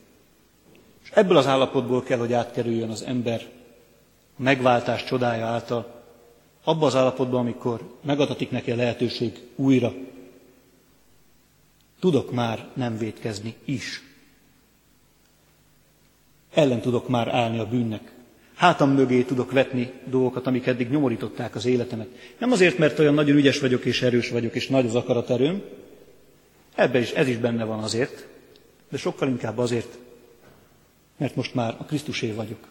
És 1.04 1.10
ebből 1.14 1.38
az 1.38 1.48
állapotból 1.48 2.04
kell, 2.04 2.18
hogy 2.18 2.34
átkerüljön 2.34 2.90
az 2.90 3.02
ember 3.02 3.42
a 4.38 4.42
megváltás 4.42 5.04
csodája 5.04 5.46
által, 5.46 6.04
abba 6.64 6.86
az 6.86 6.96
állapotban, 6.96 7.40
amikor 7.40 7.98
megadatik 8.02 8.52
neki 8.52 8.72
a 8.72 8.76
lehetőség 8.76 9.40
újra. 9.56 9.94
Tudok 12.00 12.32
már 12.32 12.68
nem 12.74 12.98
vétkezni 12.98 13.56
is. 13.66 14.13
Ellen 16.54 16.82
tudok 16.82 17.08
már 17.08 17.28
állni 17.28 17.60
a 17.60 17.68
bűnnek. 17.68 18.12
Hátam 18.56 18.92
mögé 18.92 19.22
tudok 19.22 19.52
vetni 19.52 19.92
dolgokat, 20.06 20.48
amik 20.48 20.66
eddig 20.66 20.90
nyomorították 20.90 21.56
az 21.56 21.66
életemet. 21.66 22.08
Nem 22.38 22.52
azért, 22.52 22.78
mert 22.78 23.00
olyan 23.00 23.14
nagyon 23.14 23.38
ügyes 23.38 23.60
vagyok 23.60 23.86
és 23.86 24.02
erős 24.02 24.30
vagyok, 24.30 24.56
és 24.56 24.68
nagy 24.68 24.86
az 24.86 24.96
akaraterőm, 24.96 25.64
ebbe 26.76 27.00
is, 27.00 27.12
ez 27.12 27.28
is 27.28 27.38
benne 27.38 27.64
van 27.64 27.80
azért, 27.80 28.28
de 28.90 28.98
sokkal 28.98 29.28
inkább 29.28 29.58
azért, 29.58 29.98
mert 31.18 31.36
most 31.36 31.54
már 31.54 31.76
a 31.80 31.84
Krisztusé 31.84 32.32
vagyok. 32.32 32.68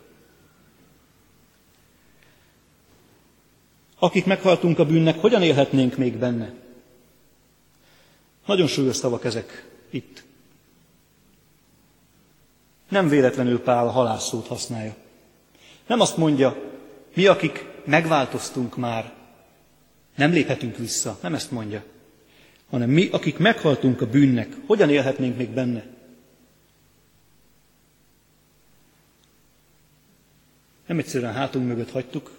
Akik 3.99 4.25
meghaltunk 4.25 4.79
a 4.79 4.87
bűnnek, 4.87 5.19
hogyan 5.19 5.43
élhetnénk 5.43 5.97
még 5.97 6.17
benne? 6.17 6.53
Nagyon 8.47 8.67
súlyos 8.67 8.97
szavak 8.97 9.25
ezek 9.25 9.69
itt. 9.91 10.25
Nem 12.93 13.09
véletlenül 13.09 13.61
Pál 13.61 13.87
halászót 13.87 14.47
használja. 14.47 14.95
Nem 15.87 16.01
azt 16.01 16.17
mondja, 16.17 16.57
mi, 17.15 17.27
akik 17.27 17.65
megváltoztunk 17.85 18.77
már, 18.77 19.13
nem 20.17 20.33
léphetünk 20.33 20.77
vissza, 20.77 21.19
nem 21.23 21.35
ezt 21.35 21.51
mondja, 21.51 21.85
hanem 22.71 22.91
mi, 22.91 23.09
akik 23.13 23.39
meghaltunk 23.39 24.01
a 24.01 24.07
bűnnek, 24.07 24.57
hogyan 24.67 24.91
élhetnénk 24.91 25.37
még 25.37 25.49
benne? 25.49 25.85
Nem 30.87 30.99
egyszerűen 30.99 31.33
hátunk 31.33 31.67
mögött 31.67 31.91
hagytuk, 31.91 32.31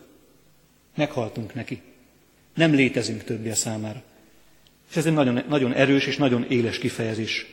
meghaltunk 0.95 1.53
neki. 1.53 1.81
Nem 2.53 2.73
létezünk 2.73 3.23
többé 3.23 3.49
a 3.49 3.55
számára. 3.55 4.03
És 4.89 4.95
ez 4.95 5.05
egy 5.05 5.13
nagyon, 5.13 5.43
nagyon 5.47 5.73
erős 5.73 6.05
és 6.05 6.17
nagyon 6.17 6.45
éles 6.49 6.77
kifejezés. 6.77 7.45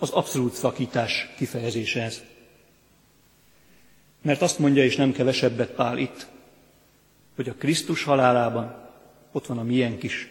Az 0.00 0.10
abszolút 0.10 0.52
szakítás 0.52 1.28
kifejezése 1.36 2.02
ez. 2.02 2.22
Mert 4.22 4.42
azt 4.42 4.58
mondja, 4.58 4.84
és 4.84 4.96
nem 4.96 5.12
kevesebbet 5.12 5.70
Pál 5.70 5.98
itt, 5.98 6.26
hogy 7.34 7.48
a 7.48 7.54
Krisztus 7.54 8.02
halálában 8.04 8.88
ott 9.32 9.46
van 9.46 9.58
a 9.58 9.62
miénk 9.62 10.02
is. 10.02 10.28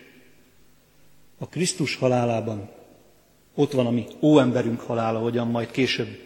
A 1.37 1.47
Krisztus 1.47 1.95
halálában 1.95 2.69
ott 3.53 3.71
van 3.71 3.85
a 3.85 3.91
mi 3.91 4.07
óemberünk 4.21 4.79
halála, 4.79 5.19
hogyan 5.19 5.47
majd 5.47 5.71
később 5.71 6.19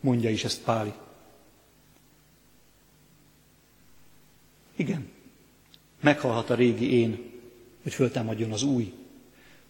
mondja 0.00 0.30
is 0.30 0.44
ezt 0.44 0.62
Páli. 0.62 0.92
Igen, 4.76 5.08
meghalhat 6.00 6.50
a 6.50 6.54
régi 6.54 6.98
én, 6.98 7.30
hogy 7.82 7.94
föltámadjon 7.94 8.52
az 8.52 8.62
új. 8.62 8.92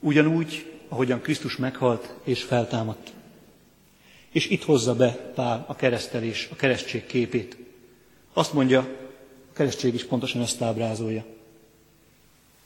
Ugyanúgy, 0.01 0.73
ahogyan 0.93 1.21
Krisztus 1.21 1.57
meghalt 1.57 2.15
és 2.25 2.43
feltámadt. 2.43 3.13
És 4.31 4.49
itt 4.49 4.65
hozza 4.65 4.95
be 4.95 5.33
Pál 5.35 5.65
a 5.69 5.77
keresztelés, 5.77 6.49
a 6.53 6.57
keresztség 6.57 7.07
képét. 7.07 7.57
Azt 8.33 8.53
mondja, 8.53 8.79
a 9.51 9.55
keresztség 9.55 9.95
is 9.95 10.05
pontosan 10.05 10.43
ezt 10.43 10.63
ábrázolja. 10.63 11.25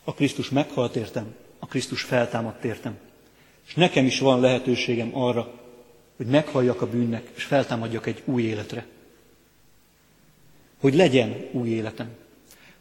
A 0.04 0.14
Krisztus 0.14 0.48
meghalt 0.48 0.96
értem, 0.96 1.34
a 1.58 1.66
Krisztus 1.66 2.02
feltámadt 2.02 2.64
értem. 2.64 2.98
És 3.66 3.74
nekem 3.74 4.04
is 4.04 4.18
van 4.18 4.40
lehetőségem 4.40 5.16
arra, 5.16 5.52
hogy 6.16 6.26
meghalljak 6.26 6.82
a 6.82 6.88
bűnnek, 6.88 7.30
és 7.34 7.44
feltámadjak 7.44 8.06
egy 8.06 8.22
új 8.24 8.42
életre. 8.42 8.86
Hogy 10.80 10.94
legyen 10.94 11.48
új 11.52 11.68
életem. 11.68 12.08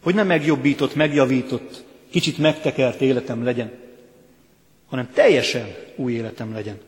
Hogy 0.02 0.14
nem 0.14 0.26
megjobbított, 0.26 0.94
megjavított, 0.94 1.84
kicsit 2.10 2.38
megtekert 2.38 3.00
életem 3.00 3.44
legyen, 3.44 3.85
hanem 4.86 5.10
teljesen 5.12 5.74
új 5.96 6.12
életem 6.12 6.52
legyen. 6.52 6.80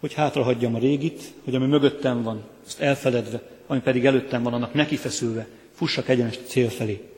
Hogy 0.00 0.14
hátrahagyjam 0.14 0.74
a 0.74 0.78
régit, 0.78 1.22
hogy 1.44 1.54
ami 1.54 1.66
mögöttem 1.66 2.22
van, 2.22 2.44
azt 2.66 2.80
elfeledve, 2.80 3.42
ami 3.66 3.80
pedig 3.80 4.06
előttem 4.06 4.42
van, 4.42 4.52
annak 4.52 4.74
nekifeszülve, 4.74 5.46
fussak 5.72 6.08
egyenes 6.08 6.38
cél 6.46 6.68
felé. 6.68 7.08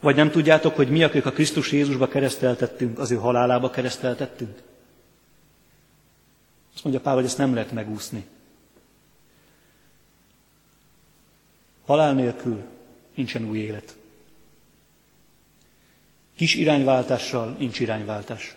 Vagy 0.00 0.16
nem 0.16 0.30
tudjátok, 0.30 0.76
hogy 0.76 0.88
mi, 0.88 1.02
akik 1.02 1.26
a 1.26 1.32
Krisztus 1.32 1.72
Jézusba 1.72 2.08
kereszteltettünk, 2.08 2.98
az 2.98 3.10
ő 3.10 3.16
halálába 3.16 3.70
kereszteltettünk? 3.70 4.62
Azt 6.74 6.84
mondja 6.84 7.02
Pál, 7.02 7.14
hogy 7.14 7.24
ezt 7.24 7.38
nem 7.38 7.54
lehet 7.54 7.72
megúszni. 7.72 8.26
Halál 11.86 12.14
nélkül 12.14 12.62
nincsen 13.14 13.48
új 13.48 13.58
élet. 13.58 13.96
Kis 16.36 16.54
irányváltással 16.54 17.56
nincs 17.58 17.80
irányváltás. 17.80 18.56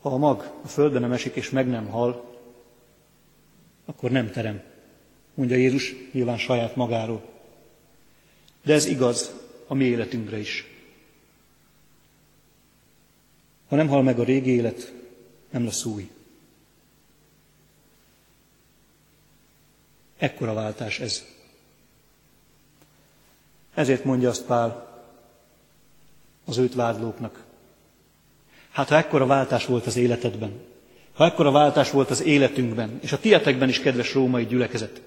Ha 0.00 0.12
a 0.12 0.16
mag 0.16 0.52
a 0.62 0.68
földben 0.68 1.00
nem 1.00 1.12
esik 1.12 1.34
és 1.34 1.50
meg 1.50 1.68
nem 1.68 1.86
hal, 1.86 2.34
akkor 3.84 4.10
nem 4.10 4.30
terem, 4.30 4.62
mondja 5.34 5.56
Jézus 5.56 5.94
nyilván 6.12 6.38
saját 6.38 6.76
magáról. 6.76 7.28
De 8.62 8.72
ez 8.72 8.86
igaz 8.86 9.30
a 9.66 9.74
mi 9.74 9.84
életünkre 9.84 10.38
is. 10.38 10.64
Ha 13.68 13.76
nem 13.76 13.88
hal 13.88 14.02
meg 14.02 14.18
a 14.18 14.24
régi 14.24 14.50
élet, 14.50 14.92
nem 15.50 15.64
lesz 15.64 15.84
új. 15.84 16.10
Ekkora 20.16 20.54
váltás 20.54 21.00
ez. 21.00 21.35
Ezért 23.76 24.04
mondja 24.04 24.28
azt 24.28 24.44
Pál 24.44 24.86
az 26.44 26.58
őt 26.58 26.74
vádlóknak. 26.74 27.44
Hát 28.70 28.88
ha 28.88 28.96
ekkora 28.96 29.26
váltás 29.26 29.66
volt 29.66 29.86
az 29.86 29.96
életedben, 29.96 30.60
ha 31.12 31.24
ekkora 31.24 31.50
váltás 31.50 31.90
volt 31.90 32.10
az 32.10 32.22
életünkben, 32.22 32.98
és 33.02 33.12
a 33.12 33.18
tietekben 33.18 33.68
is, 33.68 33.80
kedves 33.80 34.14
római 34.14 34.46
gyülekezet, 34.46 35.02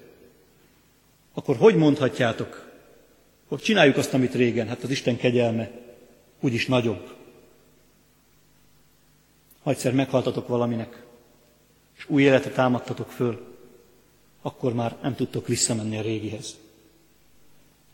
akkor 1.34 1.56
hogy 1.56 1.76
mondhatjátok, 1.76 2.70
hogy 3.48 3.60
csináljuk 3.60 3.96
azt, 3.96 4.14
amit 4.14 4.34
régen, 4.34 4.68
hát 4.68 4.82
az 4.82 4.90
Isten 4.90 5.16
kegyelme 5.16 5.70
úgyis 6.40 6.66
nagyobb. 6.66 7.14
Ha 9.62 9.70
egyszer 9.70 9.92
meghaltatok 9.92 10.48
valaminek, 10.48 11.02
és 11.96 12.08
új 12.08 12.22
életet 12.22 12.54
támadtatok 12.54 13.10
föl, 13.10 13.56
akkor 14.42 14.74
már 14.74 14.96
nem 15.02 15.14
tudtok 15.14 15.46
visszamenni 15.46 15.98
a 15.98 16.02
régihez. 16.02 16.59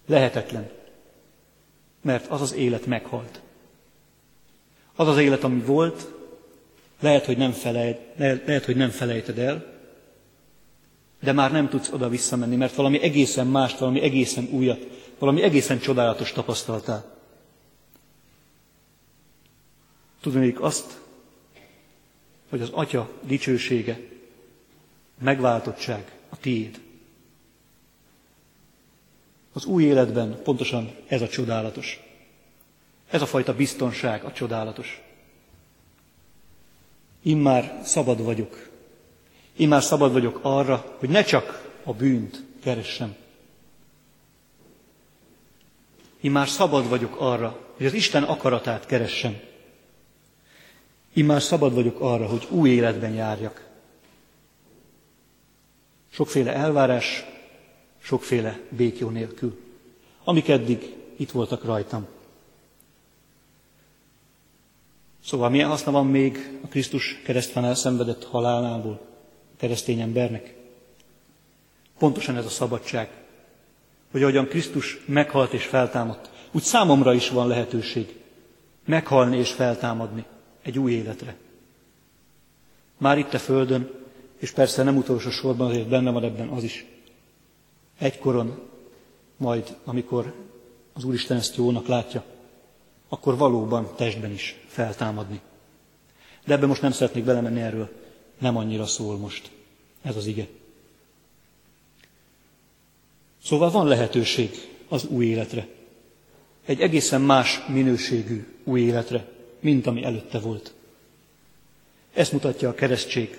Lehetetlen. 0.07 0.71
Mert 2.01 2.27
az 2.27 2.40
az 2.40 2.55
élet 2.55 2.87
meghalt. 2.87 3.40
Az 4.97 5.09
az 5.09 5.19
élet, 5.19 5.45
ami 5.45 5.61
volt, 5.61 6.14
lehet, 7.01 7.25
hogy 7.25 7.37
nem, 7.37 7.53
felejt, 7.53 8.01
lehet, 8.16 8.64
hogy 8.64 8.77
nem 8.77 8.90
felejted 8.90 9.38
el, 9.38 9.75
de 11.21 11.33
már 11.33 11.53
nem 11.53 11.69
tudsz 11.69 11.92
oda 11.92 12.09
visszamenni, 12.09 12.57
mert 12.57 12.75
valami 12.75 13.03
egészen 13.03 13.47
mást, 13.47 13.79
valami 13.79 14.01
egészen 14.01 14.49
újat, 14.51 14.87
valami 15.19 15.42
egészen 15.42 15.79
csodálatos 15.79 16.33
tapasztaltál. 16.33 17.14
Tudnék 20.21 20.61
azt, 20.61 21.01
hogy 22.51 22.61
az 22.61 22.71
Atya 22.73 23.11
dicsősége, 23.23 24.01
megváltottság 25.21 26.12
a 26.29 26.37
tiéd. 26.38 26.81
Az 29.57 29.64
új 29.64 29.85
életben 29.85 30.42
pontosan 30.42 30.95
ez 31.07 31.23
a 31.23 31.29
csodálatos. 31.29 32.01
Ez 33.11 33.23
a 33.23 33.27
fajta 33.27 33.55
biztonság 33.55 34.25
a 34.25 34.33
csodálatos. 34.33 35.03
Immár 37.23 37.81
szabad 37.85 38.23
vagyok. 38.23 38.69
Immár 39.57 39.83
szabad 39.83 40.12
vagyok 40.12 40.38
arra, 40.42 40.97
hogy 40.99 41.09
ne 41.09 41.23
csak 41.23 41.73
a 41.85 41.92
bűnt 41.92 42.45
keressem. 42.62 43.16
Immár 46.21 46.49
szabad 46.49 46.88
vagyok 46.88 47.16
arra, 47.21 47.61
hogy 47.77 47.87
az 47.87 47.92
Isten 47.92 48.23
akaratát 48.23 48.87
keressem. 48.87 49.40
Immár 51.12 51.42
szabad 51.42 51.75
vagyok 51.75 52.01
arra, 52.01 52.27
hogy 52.27 52.47
új 52.51 52.71
életben 52.71 53.12
járjak. 53.12 53.69
Sokféle 56.11 56.53
elvárás, 56.53 57.25
sokféle 58.07 58.61
békjó 58.69 59.09
nélkül, 59.09 59.59
amik 60.25 60.49
eddig 60.49 60.95
itt 61.16 61.31
voltak 61.31 61.64
rajtam. 61.64 62.07
Szóval 65.25 65.51
milyen 65.51 65.69
haszna 65.69 65.90
van 65.92 66.07
még 66.07 66.59
a 66.64 66.66
Krisztus 66.66 67.21
keresztben 67.25 67.64
elszenvedett 67.64 68.25
halálából 68.25 69.07
keresztény 69.57 70.01
embernek? 70.01 70.55
Pontosan 71.99 72.37
ez 72.37 72.45
a 72.45 72.49
szabadság, 72.49 73.11
hogy 74.11 74.23
ahogyan 74.23 74.49
Krisztus 74.49 75.01
meghalt 75.07 75.53
és 75.53 75.64
feltámadt, 75.64 76.31
úgy 76.51 76.62
számomra 76.62 77.14
is 77.14 77.29
van 77.29 77.47
lehetőség 77.47 78.21
meghalni 78.85 79.37
és 79.37 79.53
feltámadni 79.53 80.25
egy 80.62 80.79
új 80.79 80.92
életre. 80.92 81.37
Már 82.99 83.19
itt 83.19 83.35
a 83.35 83.38
Földön, 83.38 83.90
és 84.38 84.51
persze 84.51 84.83
nem 84.83 84.97
utolsó 84.97 85.31
sorban 85.31 85.69
azért 85.69 85.88
benne 85.88 86.11
van 86.11 86.25
ebben 86.25 86.49
az 86.49 86.62
is, 86.62 86.85
egykoron, 87.98 88.61
majd 89.37 89.76
amikor 89.85 90.35
az 90.92 91.04
Úristen 91.04 91.37
ezt 91.37 91.56
jónak 91.56 91.87
látja, 91.87 92.24
akkor 93.09 93.37
valóban 93.37 93.94
testben 93.96 94.32
is 94.32 94.61
feltámadni. 94.66 95.40
De 96.44 96.54
ebben 96.54 96.68
most 96.68 96.82
nem 96.82 96.92
szeretnék 96.92 97.24
belemenni 97.24 97.61
erről, 97.61 97.88
nem 98.38 98.56
annyira 98.56 98.87
szól 98.87 99.16
most 99.16 99.50
ez 100.02 100.16
az 100.16 100.26
ige. 100.26 100.46
Szóval 103.44 103.70
van 103.70 103.87
lehetőség 103.87 104.50
az 104.88 105.04
új 105.04 105.24
életre. 105.24 105.68
Egy 106.64 106.80
egészen 106.80 107.20
más 107.20 107.61
minőségű 107.68 108.46
új 108.64 108.80
életre, 108.80 109.28
mint 109.61 109.87
ami 109.87 110.04
előtte 110.04 110.38
volt. 110.38 110.74
Ezt 112.12 112.32
mutatja 112.32 112.68
a 112.68 112.74
keresztség. 112.74 113.38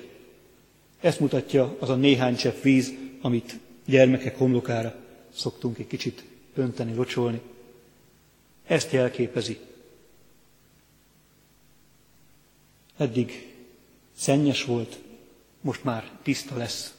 Ezt 1.00 1.20
mutatja 1.20 1.76
az 1.80 1.90
a 1.90 1.96
néhány 1.96 2.36
csepp 2.36 2.62
víz, 2.62 2.94
amit 3.22 3.60
gyermekek 3.88 4.38
homlokára 4.38 4.96
szoktunk 5.34 5.78
egy 5.78 5.88
kicsit 5.88 6.24
önteni, 6.56 6.96
locsolni. 6.96 7.42
Ezt 8.66 8.92
jelképezi. 8.92 9.60
Eddig 12.98 13.54
szennyes 14.18 14.64
volt, 14.64 15.00
most 15.62 15.84
már 15.84 16.12
tiszta 16.24 16.58
lesz. 16.58 16.94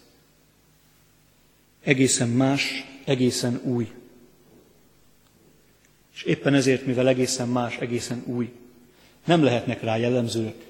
Egészen 1.83 2.29
más, 2.29 2.85
egészen 3.05 3.61
új. 3.65 3.93
És 6.15 6.23
éppen 6.23 6.55
ezért, 6.55 6.87
mivel 6.87 7.09
egészen 7.09 7.49
más, 7.49 7.77
egészen 7.77 8.23
új, 8.27 8.53
nem 9.25 9.43
lehetnek 9.43 9.83
rá 9.83 9.97
jellemzőek 9.97 10.67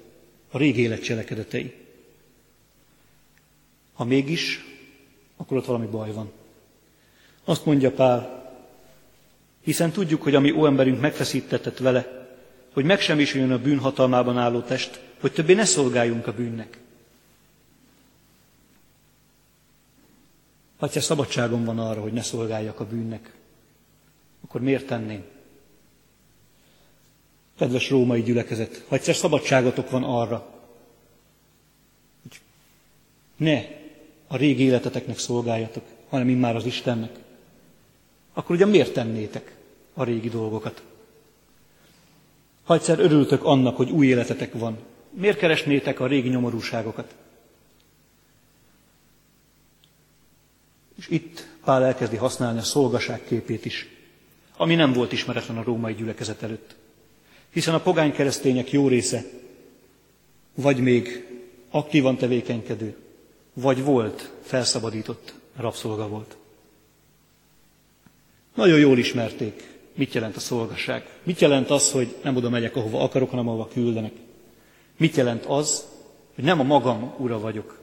a 0.50 0.58
régi 0.58 0.80
élet 0.80 1.02
cselekedetei. 1.02 1.74
Ha 3.92 4.04
mégis, 4.04 4.64
akkor 5.38 5.56
ott 5.56 5.66
valami 5.66 5.86
baj 5.86 6.12
van. 6.12 6.30
Azt 7.44 7.64
mondja 7.64 7.92
Pál, 7.92 8.52
hiszen 9.60 9.90
tudjuk, 9.90 10.22
hogy 10.22 10.34
a 10.34 10.40
mi 10.40 10.50
óemberünk 10.50 11.00
megfeszítetett 11.00 11.78
vele, 11.78 12.28
hogy 12.72 12.84
megsemmisüljön 12.84 13.52
a 13.52 13.58
bűn 13.58 13.78
hatalmában 13.78 14.38
álló 14.38 14.60
test, 14.60 15.00
hogy 15.20 15.32
többé 15.32 15.54
ne 15.54 15.64
szolgáljunk 15.64 16.26
a 16.26 16.32
bűnnek. 16.32 16.78
Egyszer 20.80 21.02
szabadságom 21.02 21.64
van 21.64 21.78
arra, 21.78 22.00
hogy 22.00 22.12
ne 22.12 22.22
szolgáljak 22.22 22.80
a 22.80 22.86
bűnnek, 22.86 23.32
akkor 24.44 24.60
miért 24.60 24.86
tenném? 24.86 25.24
Kedves 27.58 27.90
római 27.90 28.22
gyülekezet, 28.22 28.84
ha 28.88 28.94
egyszer 28.94 29.14
szabadságotok 29.14 29.90
van 29.90 30.04
arra, 30.04 30.46
hogy 32.22 32.40
ne 33.36 33.77
a 34.28 34.36
régi 34.36 34.62
életeteknek 34.62 35.18
szolgáljatok, 35.18 35.84
hanem 36.08 36.28
immár 36.28 36.56
az 36.56 36.64
Istennek, 36.64 37.10
akkor 38.32 38.56
ugye 38.56 38.66
miért 38.66 38.92
tennétek 38.92 39.54
a 39.94 40.04
régi 40.04 40.28
dolgokat? 40.28 40.82
Ha 42.64 42.74
egyszer 42.74 42.98
örültök 42.98 43.44
annak, 43.44 43.76
hogy 43.76 43.90
új 43.90 44.06
életetek 44.06 44.52
van, 44.52 44.78
miért 45.10 45.38
keresnétek 45.38 46.00
a 46.00 46.06
régi 46.06 46.28
nyomorúságokat? 46.28 47.14
És 50.98 51.08
itt 51.08 51.46
Pál 51.64 51.84
elkezdi 51.84 52.16
használni 52.16 52.58
a 52.58 52.62
szolgaság 52.62 53.24
képét 53.24 53.64
is, 53.64 53.88
ami 54.56 54.74
nem 54.74 54.92
volt 54.92 55.12
ismeretlen 55.12 55.58
a 55.58 55.62
római 55.62 55.94
gyülekezet 55.94 56.42
előtt. 56.42 56.74
Hiszen 57.50 57.74
a 57.74 57.80
pogány 57.80 58.12
keresztények 58.12 58.70
jó 58.70 58.88
része 58.88 59.24
vagy 60.54 60.78
még 60.78 61.26
aktívan 61.70 62.16
tevékenykedő, 62.16 62.96
vagy 63.60 63.84
volt 63.84 64.30
felszabadított 64.42 65.34
rabszolga 65.56 66.08
volt. 66.08 66.36
Nagyon 68.54 68.78
jól 68.78 68.98
ismerték, 68.98 69.78
mit 69.94 70.14
jelent 70.14 70.36
a 70.36 70.40
szolgaság. 70.40 71.08
Mit 71.22 71.40
jelent 71.40 71.70
az, 71.70 71.90
hogy 71.90 72.16
nem 72.22 72.36
oda 72.36 72.48
megyek, 72.48 72.76
ahova 72.76 73.02
akarok, 73.02 73.30
hanem 73.30 73.48
ahova 73.48 73.68
küldenek. 73.68 74.12
Mit 74.96 75.16
jelent 75.16 75.44
az, 75.44 75.86
hogy 76.34 76.44
nem 76.44 76.60
a 76.60 76.62
magam 76.62 77.14
ura 77.16 77.40
vagyok. 77.40 77.78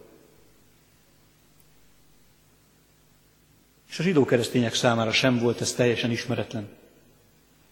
És 3.89 3.99
a 3.99 4.03
zsidó 4.03 4.25
keresztények 4.25 4.73
számára 4.73 5.11
sem 5.11 5.39
volt 5.39 5.61
ez 5.61 5.73
teljesen 5.73 6.11
ismeretlen. 6.11 6.67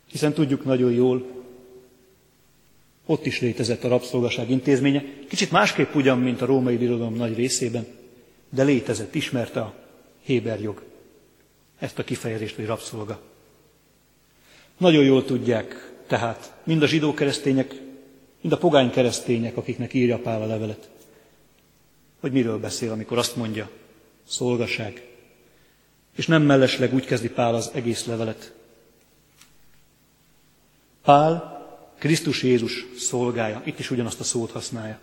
Hiszen 0.09 0.33
tudjuk 0.33 0.65
nagyon 0.65 0.91
jól, 0.91 1.42
ott 3.05 3.25
is 3.25 3.41
létezett 3.41 3.83
a 3.83 3.87
rabszolgaság 3.87 4.49
intézménye, 4.49 5.03
kicsit 5.27 5.51
másképp 5.51 5.93
ugyan, 5.93 6.19
mint 6.19 6.41
a 6.41 6.45
római 6.45 6.77
birodalom 6.77 7.15
nagy 7.15 7.35
részében, 7.35 7.85
de 8.49 8.63
létezett, 8.63 9.15
ismerte 9.15 9.61
a 9.61 9.73
Héber 10.23 10.61
jog 10.61 10.83
ezt 11.79 11.99
a 11.99 12.03
kifejezést, 12.03 12.55
hogy 12.55 12.65
rabszolga. 12.65 13.21
Nagyon 14.77 15.03
jól 15.03 15.25
tudják 15.25 15.93
tehát 16.07 16.53
mind 16.63 16.81
a 16.81 16.87
zsidó 16.87 17.13
keresztények, 17.13 17.71
mind 18.41 18.53
a 18.53 18.57
pogány 18.57 18.89
keresztények, 18.89 19.57
akiknek 19.57 19.93
írja 19.93 20.17
Pál 20.17 20.41
a 20.41 20.45
levelet, 20.45 20.89
hogy 22.19 22.31
miről 22.31 22.59
beszél, 22.59 22.91
amikor 22.91 23.17
azt 23.17 23.35
mondja, 23.35 23.69
szolgaság. 24.27 25.07
És 26.15 26.27
nem 26.27 26.41
mellesleg 26.41 26.93
úgy 26.93 27.05
kezdi 27.05 27.29
Pál 27.29 27.55
az 27.55 27.71
egész 27.73 28.05
levelet. 28.05 28.53
Pál 31.03 31.52
Krisztus 32.03 32.43
Jézus 32.43 32.85
szolgája. 32.97 33.61
Itt 33.65 33.79
is 33.79 33.91
ugyanazt 33.91 34.19
a 34.19 34.23
szót 34.23 34.51
használja. 34.51 34.99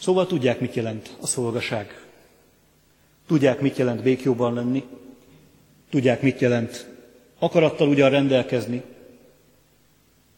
Szóval 0.00 0.26
tudják, 0.26 0.60
mit 0.60 0.74
jelent 0.74 1.16
a 1.20 1.26
szolgaság. 1.26 2.06
Tudják, 3.26 3.60
mit 3.60 3.76
jelent 3.76 4.02
békjóban 4.02 4.54
lenni. 4.54 4.84
Tudják, 5.90 6.22
mit 6.22 6.40
jelent 6.40 6.88
akarattal 7.38 7.88
ugyan 7.88 8.10
rendelkezni, 8.10 8.82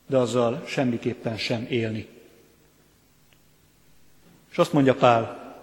de 0.07 0.17
azzal 0.17 0.65
semmiképpen 0.67 1.37
sem 1.37 1.67
élni. 1.69 2.07
És 4.51 4.59
azt 4.59 4.73
mondja 4.73 4.95
Pál, 4.95 5.57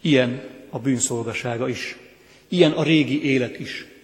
ilyen 0.00 0.42
a 0.70 0.78
bűnszolgasága 0.78 1.68
is, 1.68 1.96
ilyen 2.48 2.72
a 2.72 2.82
régi 2.82 3.24
élet 3.24 3.58
is. 3.58 3.94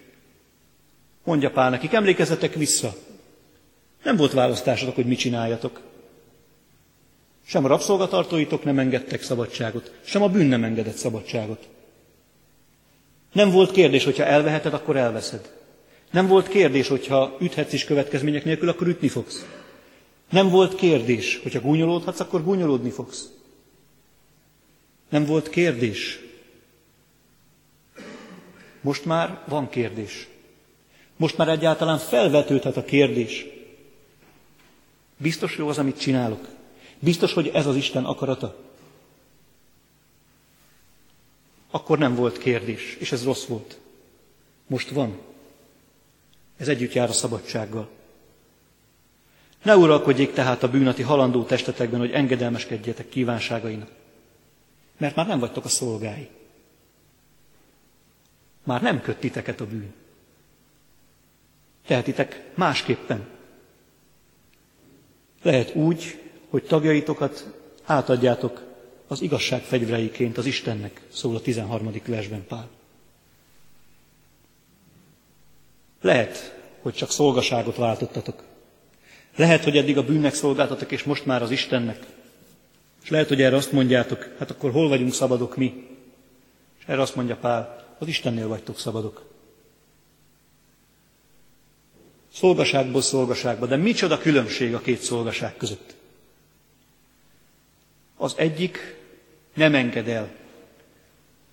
Mondja 1.25 1.51
Pál 1.51 1.71
nekik, 1.71 1.93
emlékezzetek 1.93 2.55
vissza. 2.55 2.95
Nem 4.03 4.17
volt 4.17 4.33
választásotok, 4.33 4.95
hogy 4.95 5.07
mit 5.07 5.19
csináljatok. 5.19 5.81
Sem 7.47 7.65
a 7.65 7.69
rabszolgatartóitok 7.69 8.65
nem 8.65 8.79
engedtek 8.79 9.23
szabadságot, 9.23 9.93
sem 10.05 10.23
a 10.23 10.29
bűn 10.29 10.47
nem 10.47 10.65
engedett 10.65 10.97
szabadságot. 10.97 11.69
Nem 13.33 13.51
volt 13.51 13.71
kérdés, 13.71 14.05
hogyha 14.05 14.25
elveheted, 14.25 14.75
akkor 14.75 14.97
elveszed. 14.97 15.53
Nem 16.11 16.27
volt 16.27 16.49
kérdés, 16.49 16.89
hogyha 16.89 17.37
üthetsz 17.41 17.73
is 17.73 17.85
következmények 17.85 18.45
nélkül, 18.45 18.69
akkor 18.69 18.87
ütni 18.87 19.09
fogsz. 19.09 19.47
Nem 20.31 20.49
volt 20.49 20.75
kérdés, 20.75 21.41
hogyha 21.43 21.61
gúnyolódhatsz, 21.61 22.21
akkor 22.21 22.45
gúnyolódni 22.45 22.91
fogsz. 22.91 23.29
Nem 25.09 25.27
volt 25.27 25.49
kérdés. 25.49 26.21
Most 28.81 29.05
már 29.05 29.43
van 29.49 29.69
kérdés. 29.69 30.29
Most 31.23 31.37
már 31.37 31.49
egyáltalán 31.49 31.99
felvetődhet 31.99 32.77
a 32.77 32.85
kérdés. 32.85 33.47
Biztos 35.17 35.57
jó 35.57 35.69
az, 35.69 35.79
amit 35.79 35.99
csinálok? 35.99 36.49
Biztos, 36.99 37.33
hogy 37.33 37.51
ez 37.55 37.67
az 37.67 37.77
Isten 37.77 38.05
akarata? 38.05 38.57
Akkor 41.71 41.99
nem 41.99 42.15
volt 42.15 42.39
kérdés, 42.39 42.97
és 43.01 43.13
ez 43.13 43.25
rossz 43.25 43.45
volt. 43.45 43.79
Most 44.67 44.91
van. 44.91 45.19
Ez 46.57 46.69
együtt 46.69 46.93
jár 46.93 47.09
a 47.09 47.13
szabadsággal. 47.13 47.89
Ne 49.63 49.77
uralkodjék 49.77 50.33
tehát 50.33 50.63
a 50.63 50.71
bűnati 50.71 51.03
halandó 51.03 51.45
testetekben, 51.45 52.01
hogy 52.01 52.13
engedelmeskedjetek 52.13 53.09
kívánságainak. 53.09 53.91
Mert 54.97 55.15
már 55.15 55.27
nem 55.27 55.39
vagytok 55.39 55.65
a 55.65 55.69
szolgái. 55.69 56.29
Már 58.65 58.83
nem 58.83 59.01
köt 59.01 59.17
titeket 59.17 59.61
a 59.61 59.67
bűn. 59.67 60.01
Tehetitek 61.93 62.51
másképpen. 62.55 63.27
Lehet 65.43 65.75
úgy, 65.75 66.21
hogy 66.49 66.63
tagjaitokat 66.63 67.47
átadjátok 67.85 68.63
az 69.07 69.23
igazság 69.23 69.63
fegyvereiként 69.63 70.39
az 70.39 70.47
Istennek, 70.47 71.01
szól 71.13 71.37
a 71.37 71.41
13. 71.41 71.93
versben 72.07 72.45
Pál. 72.47 72.69
Lehet, 76.01 76.61
hogy 76.83 76.95
csak 76.95 77.11
szolgaságot 77.11 77.77
váltottatok. 77.77 78.43
Lehet, 79.37 79.65
hogy 79.65 79.77
eddig 79.77 79.99
a 79.99 80.05
bűnnek 80.05 80.35
szolgáltatok, 80.35 80.93
és 80.93 81.03
most 81.03 81.27
már 81.27 81.43
az 81.43 81.51
Istennek. 81.51 82.07
És 83.03 83.11
lehet, 83.11 83.29
hogy 83.29 83.43
erre 83.43 83.57
azt 83.57 83.73
mondjátok, 83.73 84.35
hát 84.39 84.51
akkor 84.51 84.71
hol 84.71 84.89
vagyunk 84.89 85.13
szabadok 85.13 85.57
mi? 85.57 85.89
És 86.79 86.85
erre 86.87 87.01
azt 87.01 87.17
mondja 87.17 87.37
Pál, 87.37 87.95
az 87.99 88.09
Istennél 88.09 88.49
vagytok 88.49 88.79
szabadok. 88.79 89.32
Szolgaságból 92.35 93.03
szolgaságba, 93.03 93.67
de 93.67 93.77
micsoda 93.77 94.19
különbség 94.19 94.75
a 94.75 94.81
két 94.81 95.01
szolgaság 95.01 95.57
között. 95.57 95.95
Az 98.17 98.35
egyik 98.37 98.97
nem 99.55 99.75
enged 99.75 100.09
el. 100.09 100.31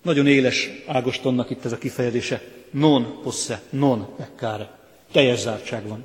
Nagyon 0.02 0.26
éles 0.26 0.70
Ágostonnak 0.86 1.50
itt 1.50 1.64
ez 1.64 1.72
a 1.72 1.78
kifejezése. 1.78 2.42
Non 2.70 3.20
posse, 3.22 3.62
non 3.70 4.16
peccare. 4.16 4.78
Teljes 5.12 5.38
zártság 5.38 5.86
van. 5.88 6.04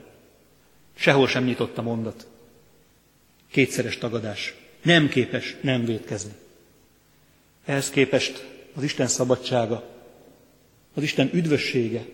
Sehol 0.96 1.28
sem 1.28 1.44
nyitott 1.44 1.78
a 1.78 1.82
mondat. 1.82 2.28
Kétszeres 3.52 3.98
tagadás. 3.98 4.56
Nem 4.82 5.10
képes 5.10 5.56
nem 5.62 5.86
védkezni. 5.86 6.34
Ehhez 7.66 7.90
képest 7.90 8.46
az 8.76 8.84
Isten 8.84 9.08
szabadsága, 9.08 9.84
az 10.94 11.04
Isten 11.04 11.30
üdvössége, 11.34 12.06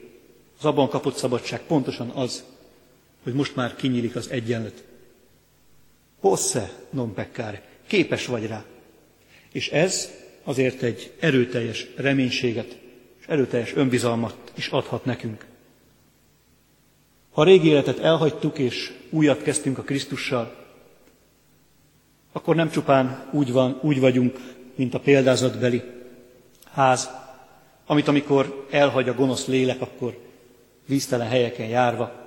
az 0.60 0.66
abban 0.66 0.90
kapott 0.90 1.16
szabadság 1.16 1.62
pontosan 1.62 2.10
az, 2.10 2.44
hogy 3.24 3.34
most 3.34 3.56
már 3.56 3.76
kinyílik 3.76 4.16
az 4.16 4.30
egyenlet. 4.30 4.84
Posse 6.22 6.72
non 6.90 7.14
peccare. 7.14 7.64
Képes 7.88 8.26
vagy 8.26 8.48
rá. 8.48 8.66
És 9.52 9.70
ez 9.70 10.10
azért 10.44 10.82
egy 10.82 11.14
erőteljes 11.20 11.88
reménységet 11.96 12.78
és 13.20 13.28
erőteljes 13.28 13.76
önbizalmat 13.76 14.52
is 14.56 14.68
adhat 14.68 15.06
nekünk. 15.06 15.46
Ha 17.32 17.42
a 17.42 17.44
régi 17.44 17.68
életet 17.68 18.00
elhagytuk 18.00 18.58
és 18.58 18.94
újat 19.10 19.42
kezdtünk 19.42 19.78
a 19.78 19.84
Krisztussal, 19.84 20.56
akkor 22.32 22.56
nem 22.56 22.70
csupán 22.70 23.30
úgy, 23.32 23.52
van, 23.52 23.80
úgy 23.82 24.00
vagyunk, 24.00 24.40
mint 24.76 24.94
a 24.94 25.00
példázatbeli 25.00 25.82
ház, 26.72 27.10
amit 27.86 28.08
amikor 28.08 28.68
elhagy 28.72 29.10
a 29.10 29.14
gonosz 29.14 29.46
lélek, 29.46 29.82
akkor 29.82 30.18
víztelen 30.86 31.28
helyeken 31.28 31.68
járva, 31.68 32.21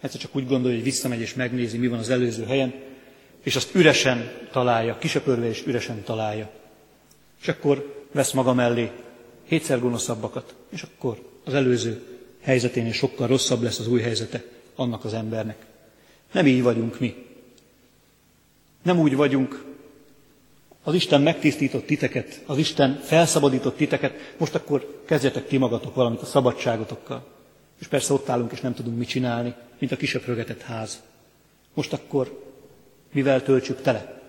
egyszer 0.00 0.20
csak 0.20 0.36
úgy 0.36 0.46
gondolja, 0.46 0.76
hogy 0.76 0.84
visszamegy 0.84 1.20
és 1.20 1.34
megnézi, 1.34 1.78
mi 1.78 1.88
van 1.88 1.98
az 1.98 2.10
előző 2.10 2.44
helyen, 2.44 2.74
és 3.42 3.56
azt 3.56 3.74
üresen 3.74 4.30
találja, 4.52 4.98
kisöpörve 4.98 5.48
és 5.48 5.66
üresen 5.66 6.02
találja. 6.02 6.50
És 7.40 7.48
akkor 7.48 8.04
vesz 8.12 8.32
maga 8.32 8.54
mellé 8.54 8.90
hétszer 9.44 9.80
gonoszabbakat, 9.80 10.54
és 10.68 10.82
akkor 10.82 11.22
az 11.44 11.54
előző 11.54 12.02
helyzeténél 12.40 12.92
sokkal 12.92 13.26
rosszabb 13.26 13.62
lesz 13.62 13.78
az 13.78 13.88
új 13.88 14.00
helyzete 14.00 14.44
annak 14.74 15.04
az 15.04 15.14
embernek. 15.14 15.66
Nem 16.32 16.46
így 16.46 16.62
vagyunk 16.62 17.00
mi. 17.00 17.26
Nem 18.82 18.98
úgy 18.98 19.16
vagyunk, 19.16 19.64
az 20.82 20.94
Isten 20.94 21.22
megtisztított 21.22 21.86
titeket, 21.86 22.42
az 22.46 22.58
Isten 22.58 23.00
felszabadított 23.02 23.76
titeket, 23.76 24.34
most 24.38 24.54
akkor 24.54 25.02
kezdjetek 25.06 25.46
ti 25.46 25.56
magatok 25.56 25.94
valamit 25.94 26.20
a 26.20 26.26
szabadságotokkal. 26.26 27.26
És 27.80 27.86
persze 27.86 28.12
ott 28.12 28.28
állunk, 28.28 28.52
és 28.52 28.60
nem 28.60 28.74
tudunk 28.74 28.98
mit 28.98 29.08
csinálni, 29.08 29.54
mint 29.78 29.92
a 29.92 29.96
kisöprögetett 29.96 30.62
ház. 30.62 31.02
Most 31.74 31.92
akkor 31.92 32.54
mivel 33.12 33.42
töltsük 33.42 33.82
tele? 33.82 34.22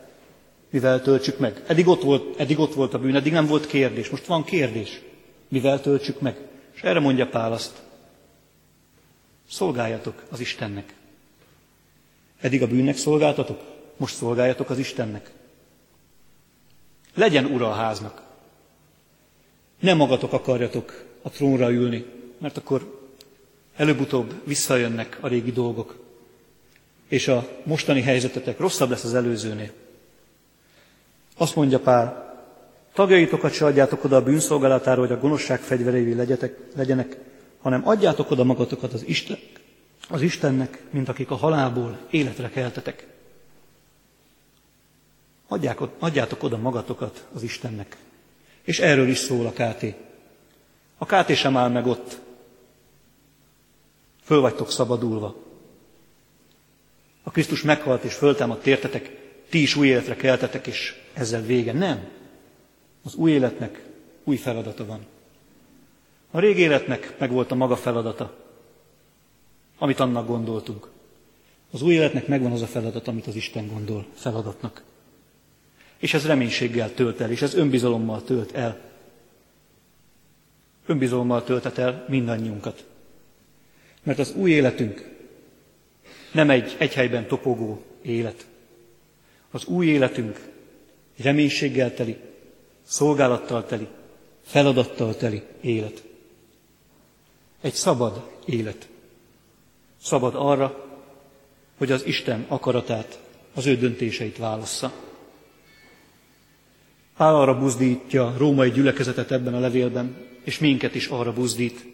Mivel 0.69 1.01
töltsük 1.01 1.39
meg? 1.39 1.63
Eddig 1.67 1.87
ott, 1.87 2.01
volt, 2.01 2.39
eddig 2.39 2.59
ott 2.59 2.73
volt 2.73 2.93
a 2.93 2.99
bűn, 2.99 3.15
eddig 3.15 3.31
nem 3.31 3.47
volt 3.47 3.67
kérdés. 3.67 4.09
Most 4.09 4.25
van 4.25 4.43
kérdés. 4.43 5.01
Mivel 5.47 5.81
töltsük 5.81 6.19
meg? 6.19 6.37
És 6.73 6.81
erre 6.81 6.99
mondja 6.99 7.27
Pál 7.27 7.51
azt. 7.51 7.81
Szolgáljatok 9.49 10.23
az 10.29 10.39
Istennek. 10.39 10.93
Eddig 12.41 12.61
a 12.61 12.67
bűnnek 12.67 12.97
szolgáltatok, 12.97 13.61
most 13.97 14.15
szolgáljatok 14.15 14.69
az 14.69 14.77
Istennek. 14.77 15.31
Legyen 17.13 17.45
ura 17.45 17.69
a 17.69 17.73
háznak. 17.73 18.21
Nem 19.79 19.97
magatok 19.97 20.33
akarjatok 20.33 21.05
a 21.21 21.29
trónra 21.29 21.71
ülni, 21.71 22.05
mert 22.37 22.57
akkor 22.57 22.96
előbb-utóbb 23.77 24.33
visszajönnek 24.43 25.17
a 25.21 25.27
régi 25.27 25.51
dolgok, 25.51 25.95
és 27.07 27.27
a 27.27 27.47
mostani 27.63 28.01
helyzetetek 28.01 28.59
rosszabb 28.59 28.89
lesz 28.89 29.03
az 29.03 29.13
előzőnél. 29.13 29.71
Azt 31.37 31.55
mondja 31.55 31.79
Pál, 31.79 32.35
tagjaitokat 32.93 33.53
se 33.53 33.65
adjátok 33.65 34.03
oda 34.03 34.15
a 34.15 34.23
bűnszolgálatára, 34.23 34.99
hogy 34.99 35.11
a 35.11 35.19
gonoszság 35.19 35.59
fegyvereivé 35.59 36.13
legyetek, 36.13 36.59
legyenek, 36.75 37.17
hanem 37.61 37.87
adjátok 37.87 38.31
oda 38.31 38.43
magatokat 38.43 38.93
az, 38.93 39.03
Isten, 39.07 39.37
az 40.09 40.21
Istennek, 40.21 40.81
mint 40.89 41.09
akik 41.09 41.31
a 41.31 41.35
halálból 41.35 41.97
életre 42.09 42.49
keltetek. 42.49 43.07
Adják, 45.47 45.79
adjátok 45.99 46.43
oda 46.43 46.57
magatokat 46.57 47.25
az 47.33 47.43
Istennek. 47.43 47.97
És 48.63 48.79
erről 48.79 49.07
is 49.07 49.17
szól 49.17 49.45
a 49.45 49.51
KT. 49.51 49.85
A 50.97 51.05
KT 51.05 51.35
sem 51.35 51.57
áll 51.57 51.69
meg 51.69 51.85
ott. 51.85 52.19
Föl 54.27 54.41
vagytok 54.41 54.71
szabadulva. 54.71 55.35
A 57.23 57.31
Krisztus 57.31 57.61
meghalt 57.61 58.03
és 58.03 58.13
föltámadt 58.13 58.67
értetek, 58.67 59.11
ti 59.49 59.61
is 59.61 59.75
új 59.75 59.87
életre 59.87 60.15
keltetek, 60.15 60.67
és 60.67 60.95
ezzel 61.13 61.41
vége. 61.41 61.73
Nem. 61.73 62.09
Az 63.03 63.15
új 63.15 63.31
életnek 63.31 63.85
új 64.23 64.35
feladata 64.35 64.85
van. 64.85 65.05
A 66.31 66.39
régi 66.39 66.61
életnek 66.61 67.15
meg 67.19 67.31
volt 67.31 67.51
a 67.51 67.55
maga 67.55 67.75
feladata, 67.75 68.35
amit 69.77 69.99
annak 69.99 70.27
gondoltunk. 70.27 70.89
Az 71.71 71.81
új 71.81 71.93
életnek 71.93 72.27
megvan 72.27 72.51
az 72.51 72.61
a 72.61 72.67
feladat, 72.67 73.07
amit 73.07 73.27
az 73.27 73.35
Isten 73.35 73.67
gondol 73.67 74.05
feladatnak. 74.13 74.83
És 75.97 76.13
ez 76.13 76.25
reménységgel 76.25 76.93
tölt 76.93 77.21
el, 77.21 77.31
és 77.31 77.41
ez 77.41 77.53
önbizalommal 77.53 78.23
tölt 78.23 78.51
el. 78.51 78.79
Önbizalommal 80.85 81.43
töltet 81.43 81.77
el 81.77 82.05
mindannyiunkat. 82.07 82.85
Mert 84.03 84.19
az 84.19 84.33
új 84.35 84.51
életünk 84.51 85.15
nem 86.31 86.49
egy 86.49 86.75
egy 86.77 86.93
helyben 86.93 87.27
topogó 87.27 87.81
élet. 88.01 88.45
Az 89.51 89.65
új 89.65 89.85
életünk 89.85 90.49
reménységgel 91.17 91.93
teli, 91.93 92.17
szolgálattal 92.83 93.65
teli, 93.65 93.87
feladattal 94.43 95.15
teli 95.15 95.43
élet. 95.61 96.03
Egy 97.61 97.73
szabad 97.73 98.29
élet. 98.45 98.87
Szabad 100.01 100.35
arra, 100.35 100.85
hogy 101.77 101.91
az 101.91 102.05
Isten 102.05 102.45
akaratát, 102.47 103.19
az 103.53 103.65
ő 103.65 103.77
döntéseit 103.77 104.37
válassza. 104.37 104.91
Pál 107.17 107.35
arra 107.35 107.57
buzdítja 107.57 108.33
római 108.37 108.71
gyülekezetet 108.71 109.31
ebben 109.31 109.53
a 109.53 109.59
levélben, 109.59 110.15
és 110.43 110.59
minket 110.59 110.95
is 110.95 111.07
arra 111.07 111.33
buzdít. 111.33 111.85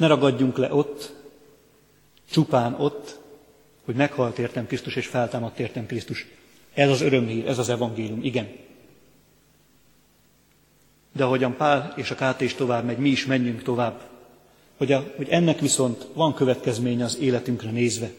Ne 0.00 0.06
ragadjunk 0.06 0.56
le 0.56 0.74
ott, 0.74 1.14
csupán 2.30 2.74
ott, 2.74 3.18
hogy 3.84 3.94
meghalt 3.94 4.38
értem 4.38 4.66
Krisztus 4.66 4.96
és 4.96 5.06
feltámadt 5.06 5.58
értem 5.58 5.86
Krisztus. 5.86 6.26
Ez 6.74 6.90
az 6.90 7.00
örömhír, 7.00 7.46
ez 7.46 7.58
az 7.58 7.68
evangélium, 7.68 8.22
igen. 8.22 8.48
De 11.12 11.24
ahogyan 11.24 11.56
Pál 11.56 11.92
és 11.96 12.10
a 12.10 12.14
Káté 12.14 12.44
is 12.44 12.54
tovább 12.54 12.84
megy, 12.84 12.98
mi 12.98 13.08
is 13.08 13.26
menjünk 13.26 13.62
tovább. 13.62 14.00
Hogy, 14.76 14.92
a, 14.92 15.12
hogy 15.16 15.28
ennek 15.28 15.60
viszont 15.60 16.06
van 16.12 16.34
következménye 16.34 17.04
az 17.04 17.18
életünkre 17.18 17.70
nézve. 17.70 18.10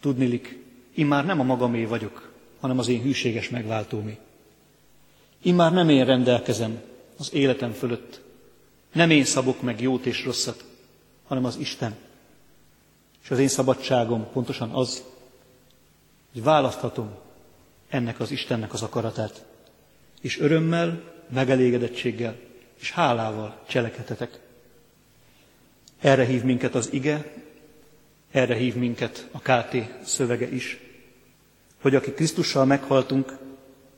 Tudnilik, 0.00 0.64
én 0.94 1.06
már 1.06 1.26
nem 1.26 1.40
a 1.40 1.44
magamé 1.44 1.84
vagyok, 1.84 2.32
hanem 2.60 2.78
az 2.78 2.88
én 2.88 3.02
hűséges 3.02 3.48
megváltómé. 3.48 4.18
Én 5.42 5.54
már 5.54 5.72
nem 5.72 5.88
én 5.88 6.04
rendelkezem 6.04 6.80
az 7.18 7.34
életem 7.34 7.72
fölött. 7.72 8.24
Nem 8.96 9.10
én 9.10 9.24
szabok 9.24 9.62
meg 9.62 9.80
jót 9.80 10.06
és 10.06 10.24
rosszat, 10.24 10.64
hanem 11.26 11.44
az 11.44 11.56
Isten. 11.56 11.94
És 13.22 13.30
az 13.30 13.38
én 13.38 13.48
szabadságom 13.48 14.30
pontosan 14.32 14.70
az, 14.70 15.02
hogy 16.32 16.42
választhatom 16.42 17.10
ennek 17.88 18.20
az 18.20 18.30
Istennek 18.30 18.72
az 18.72 18.82
akaratát, 18.82 19.44
és 20.20 20.40
örömmel, 20.40 21.02
megelégedettséggel 21.28 22.36
és 22.80 22.90
hálával 22.90 23.60
cselekedhetek. 23.66 24.40
Erre 25.98 26.24
hív 26.24 26.42
minket 26.42 26.74
az 26.74 26.92
ige, 26.92 27.32
erre 28.30 28.54
hív 28.54 28.74
minket 28.74 29.28
a 29.32 29.38
KT 29.38 29.76
szövege 30.04 30.48
is, 30.48 30.78
hogy 31.80 31.94
aki 31.94 32.12
Krisztussal 32.12 32.64
meghaltunk, 32.64 33.38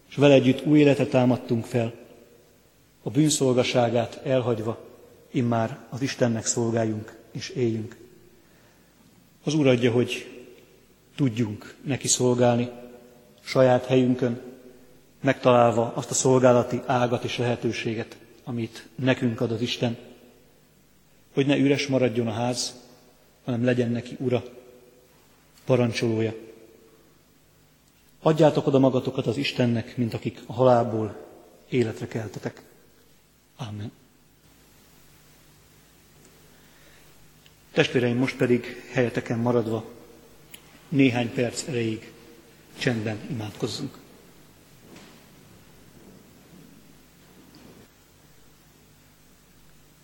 és 0.09 0.15
vele 0.15 0.35
együtt 0.35 0.67
új 0.67 0.79
életet 0.79 1.11
támadtunk 1.11 1.65
fel, 1.65 1.95
a 3.03 3.11
bűnszolgaságát 3.11 4.21
elhagyva, 4.25 4.88
immár 5.31 5.79
az 5.89 6.03
Istennek 6.03 6.47
szolgáljunk 6.47 7.17
és 7.33 7.49
éljünk. 7.49 7.97
Az 9.45 9.55
Úr 9.55 9.67
adja, 9.67 9.93
hogy 9.93 10.39
tudjunk 11.17 11.75
neki 11.85 12.09
szolgálni 12.09 12.71
saját 13.41 13.85
helyünkön, 13.87 14.41
megtalálva 15.21 15.93
azt 15.95 16.11
a 16.11 16.15
szolgálati 16.15 16.83
ágat 16.87 17.25
és 17.25 17.39
lehetőséget, 17.39 18.17
amit 18.45 18.89
nekünk 18.95 19.41
ad 19.41 19.51
az 19.51 19.61
Isten, 19.61 19.97
hogy 21.35 21.47
ne 21.47 21.57
üres 21.57 21.87
maradjon 21.87 22.27
a 22.27 22.33
ház, 22.33 22.75
hanem 23.45 23.65
legyen 23.65 23.91
neki 23.91 24.17
ura, 24.19 24.43
parancsolója. 25.65 26.35
Adjátok 28.23 28.67
oda 28.67 28.79
magatokat 28.79 29.27
az 29.27 29.37
Istennek, 29.37 29.97
mint 29.97 30.15
akik 30.15 30.43
a 30.47 30.53
halálból 30.53 31.27
életre 31.69 32.07
keltetek. 32.07 32.63
Amen. 33.57 33.93
Testvéreim, 37.79 38.17
most 38.17 38.37
pedig 38.37 38.85
helyeteken 38.93 39.39
maradva 39.39 39.85
néhány 40.89 41.33
perc 41.33 41.63
erejéig 41.67 42.13
csendben 42.79 43.21
imádkozzunk. 43.31 43.99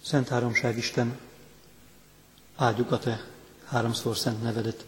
Szent 0.03 0.29
Háromság 0.29 0.77
Isten, 0.77 1.19
áldjuk 2.57 2.91
a 2.91 2.99
Te 2.99 3.27
háromszor 3.65 4.17
szent 4.17 4.43
nevedet, 4.43 4.87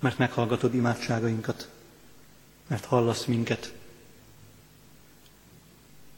mert 0.00 0.18
meghallgatod 0.18 0.74
imádságainkat, 0.74 1.68
mert 2.66 2.84
hallasz 2.84 3.24
minket. 3.24 3.72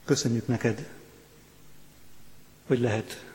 Köszönjük 0.05 0.47
neked, 0.47 0.89
hogy 2.67 2.79
lehet 2.79 3.30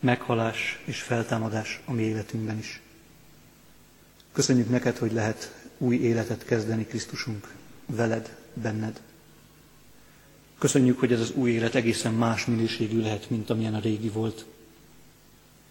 meghalás 0.00 0.82
és 0.84 1.02
feltámadás 1.02 1.80
a 1.84 1.92
mi 1.92 2.02
életünkben 2.02 2.58
is. 2.58 2.80
Köszönjük 4.32 4.68
neked, 4.68 4.96
hogy 4.96 5.12
lehet 5.12 5.54
új 5.78 5.96
életet 5.96 6.44
kezdeni 6.44 6.86
Krisztusunk 6.86 7.54
veled, 7.86 8.36
benned. 8.54 9.00
Köszönjük, 10.58 10.98
hogy 10.98 11.12
ez 11.12 11.20
az 11.20 11.30
új 11.30 11.50
élet 11.50 11.74
egészen 11.74 12.14
más 12.14 12.46
minőségű 12.46 13.00
lehet, 13.00 13.30
mint 13.30 13.50
amilyen 13.50 13.74
a 13.74 13.80
régi 13.80 14.08
volt. 14.08 14.44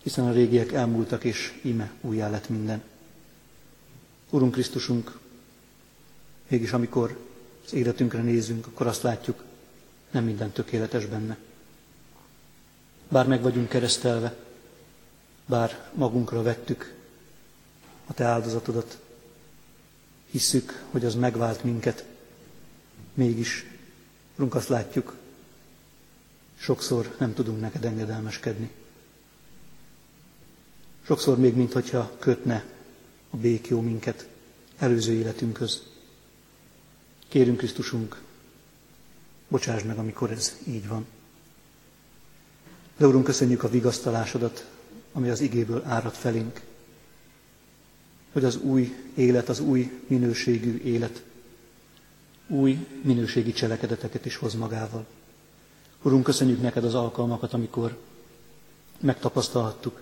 Hiszen 0.03 0.27
a 0.27 0.31
régiek 0.31 0.71
elmúltak, 0.71 1.23
és 1.23 1.59
ime 1.61 1.91
újjá 2.01 2.29
lett 2.29 2.49
minden. 2.49 2.81
Urunk 4.29 4.51
Krisztusunk, 4.51 5.19
mégis 6.47 6.71
amikor 6.71 7.19
az 7.65 7.73
életünkre 7.73 8.21
nézünk, 8.21 8.67
akkor 8.67 8.87
azt 8.87 9.01
látjuk, 9.01 9.43
nem 10.11 10.23
minden 10.23 10.51
tökéletes 10.51 11.05
benne. 11.05 11.37
Bár 13.09 13.27
meg 13.27 13.41
vagyunk 13.41 13.69
keresztelve, 13.69 14.35
bár 15.45 15.91
magunkra 15.93 16.41
vettük 16.41 16.95
a 18.05 18.13
Te 18.13 18.23
áldozatodat, 18.23 18.99
hisszük, 20.31 20.85
hogy 20.91 21.05
az 21.05 21.15
megvált 21.15 21.63
minket, 21.63 22.05
mégis, 23.13 23.65
Urunk, 24.35 24.55
azt 24.55 24.67
látjuk, 24.67 25.15
sokszor 26.57 27.15
nem 27.19 27.33
tudunk 27.33 27.59
neked 27.59 27.85
engedelmeskedni. 27.85 28.71
Sokszor 31.01 31.37
még, 31.37 31.55
mintha 31.55 32.11
kötne 32.19 32.65
a 33.29 33.37
békjó 33.37 33.81
minket 33.81 34.27
előző 34.77 35.13
életünkhöz. 35.13 35.83
Kérünk 37.27 37.57
Krisztusunk, 37.57 38.21
bocsáss 39.47 39.83
meg, 39.83 39.97
amikor 39.97 40.31
ez 40.31 40.57
így 40.67 40.87
van. 40.87 41.05
De 42.97 43.07
Urunk, 43.07 43.23
köszönjük 43.23 43.63
a 43.63 43.69
vigasztalásodat, 43.69 44.65
ami 45.13 45.29
az 45.29 45.39
igéből 45.41 45.83
árad 45.85 46.13
felénk. 46.13 46.61
Hogy 48.31 48.43
az 48.43 48.57
új 48.57 48.95
élet, 49.15 49.49
az 49.49 49.59
új 49.59 50.01
minőségű 50.07 50.81
élet, 50.83 51.23
új 52.47 52.87
minőségi 53.01 53.51
cselekedeteket 53.51 54.25
is 54.25 54.35
hoz 54.35 54.53
magával. 54.53 55.05
Urunk, 56.01 56.23
köszönjük 56.23 56.61
neked 56.61 56.83
az 56.83 56.95
alkalmakat, 56.95 57.53
amikor 57.53 57.97
megtapasztalhattuk, 58.99 60.01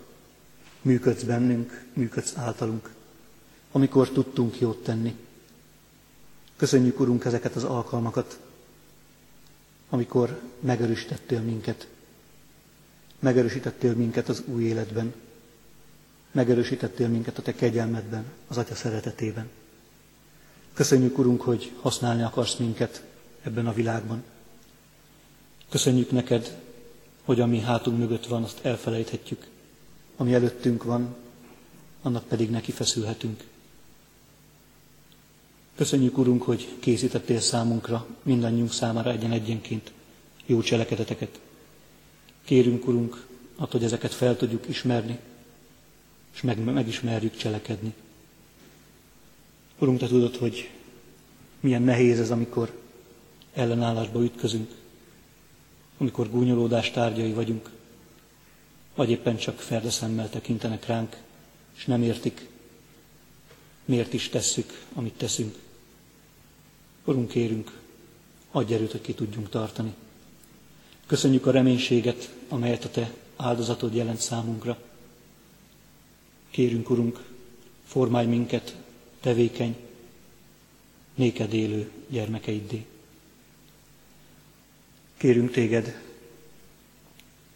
működsz 0.82 1.24
bennünk, 1.24 1.86
működsz 1.94 2.34
általunk, 2.36 2.90
amikor 3.72 4.10
tudtunk 4.10 4.60
jót 4.60 4.84
tenni. 4.84 5.16
Köszönjük, 6.56 7.00
Urunk, 7.00 7.26
ezeket 7.26 7.56
az 7.56 7.64
alkalmakat, 7.64 8.40
amikor 9.90 10.40
megerősítettél 10.60 11.42
minket. 11.42 11.88
Megerősítettél 13.26 13.94
minket 13.94 14.30
az 14.30 14.44
új 14.46 14.64
életben. 14.64 15.14
Megerősítettél 16.32 17.08
minket 17.08 17.38
a 17.38 17.42
Te 17.42 17.56
kegyelmedben, 17.56 18.26
az 18.48 18.58
Atya 18.58 18.76
szeretetében. 18.76 19.50
Köszönjük, 20.74 21.18
Urunk, 21.18 21.42
hogy 21.42 21.72
használni 21.82 22.24
akarsz 22.24 22.56
minket 22.56 23.04
ebben 23.44 23.68
a 23.68 23.74
világban. 23.74 24.24
Köszönjük 25.70 26.12
neked, 26.12 26.58
hogy 27.24 27.40
ami 27.40 27.60
hátunk 27.60 27.98
mögött 27.98 28.26
van, 28.26 28.44
azt 28.44 28.66
elfelejthetjük. 28.66 29.48
Ami 30.18 30.34
előttünk 30.34 30.84
van, 30.84 31.16
annak 32.02 32.24
pedig 32.28 32.50
neki 32.50 32.72
feszülhetünk. 32.72 33.44
Köszönjük, 35.76 36.18
Urunk, 36.18 36.44
hogy 36.44 36.76
készítettél 36.80 37.40
számunkra, 37.40 38.08
mindannyiunk 38.24 38.72
számára 38.72 39.12
egyen-egyenként 39.12 39.92
jó 40.46 40.62
cselekedeteket. 40.62 41.40
Kérünk, 42.46 42.88
Urunk, 42.88 43.26
attól, 43.56 43.70
hogy 43.70 43.84
ezeket 43.84 44.14
fel 44.14 44.38
tudjuk 44.38 44.68
ismerni, 44.68 45.20
és 46.34 46.42
meg, 46.42 46.64
megismerjük 46.64 47.36
cselekedni. 47.36 47.94
Urunk, 49.80 50.00
Te 50.00 50.08
tudod, 50.08 50.36
hogy 50.36 50.70
milyen 51.60 51.82
nehéz 51.82 52.20
ez, 52.20 52.32
amikor 52.32 52.80
ellenállásba 53.54 54.24
ütközünk, 54.24 54.72
amikor 55.98 56.30
gúnyolódás 56.30 56.92
tárgyai 56.92 57.32
vagyunk, 57.32 57.70
vagy 58.96 59.10
éppen 59.10 59.38
csak 59.38 59.60
ferdeszemmel 59.60 60.30
tekintenek 60.30 60.86
ránk, 60.86 61.18
és 61.76 61.86
nem 61.86 62.04
értik, 62.04 62.48
miért 63.86 64.14
is 64.14 64.30
tesszük, 64.30 64.84
amit 64.94 65.14
teszünk. 65.14 65.56
Urunk, 67.06 67.30
kérünk, 67.30 67.80
adj 68.52 68.74
erőt, 68.74 68.92
hogy 68.92 69.02
ki 69.02 69.14
tudjunk 69.14 69.50
tartani. 69.50 69.94
Köszönjük 71.06 71.46
a 71.46 71.52
reménységet, 71.52 72.34
amelyet 72.50 72.86
a 72.86 72.90
Te 72.90 73.14
áldozatod 73.36 73.94
jelent 73.96 74.20
számunkra. 74.20 74.78
Kérünk, 76.50 76.90
Urunk, 76.90 77.24
formálj 77.86 78.26
minket 78.26 78.76
tevékeny, 79.22 79.76
néked 81.16 81.54
élő 81.54 81.92
gyermekeiddé. 82.10 82.86
Kérünk 85.18 85.52
téged, 85.52 86.02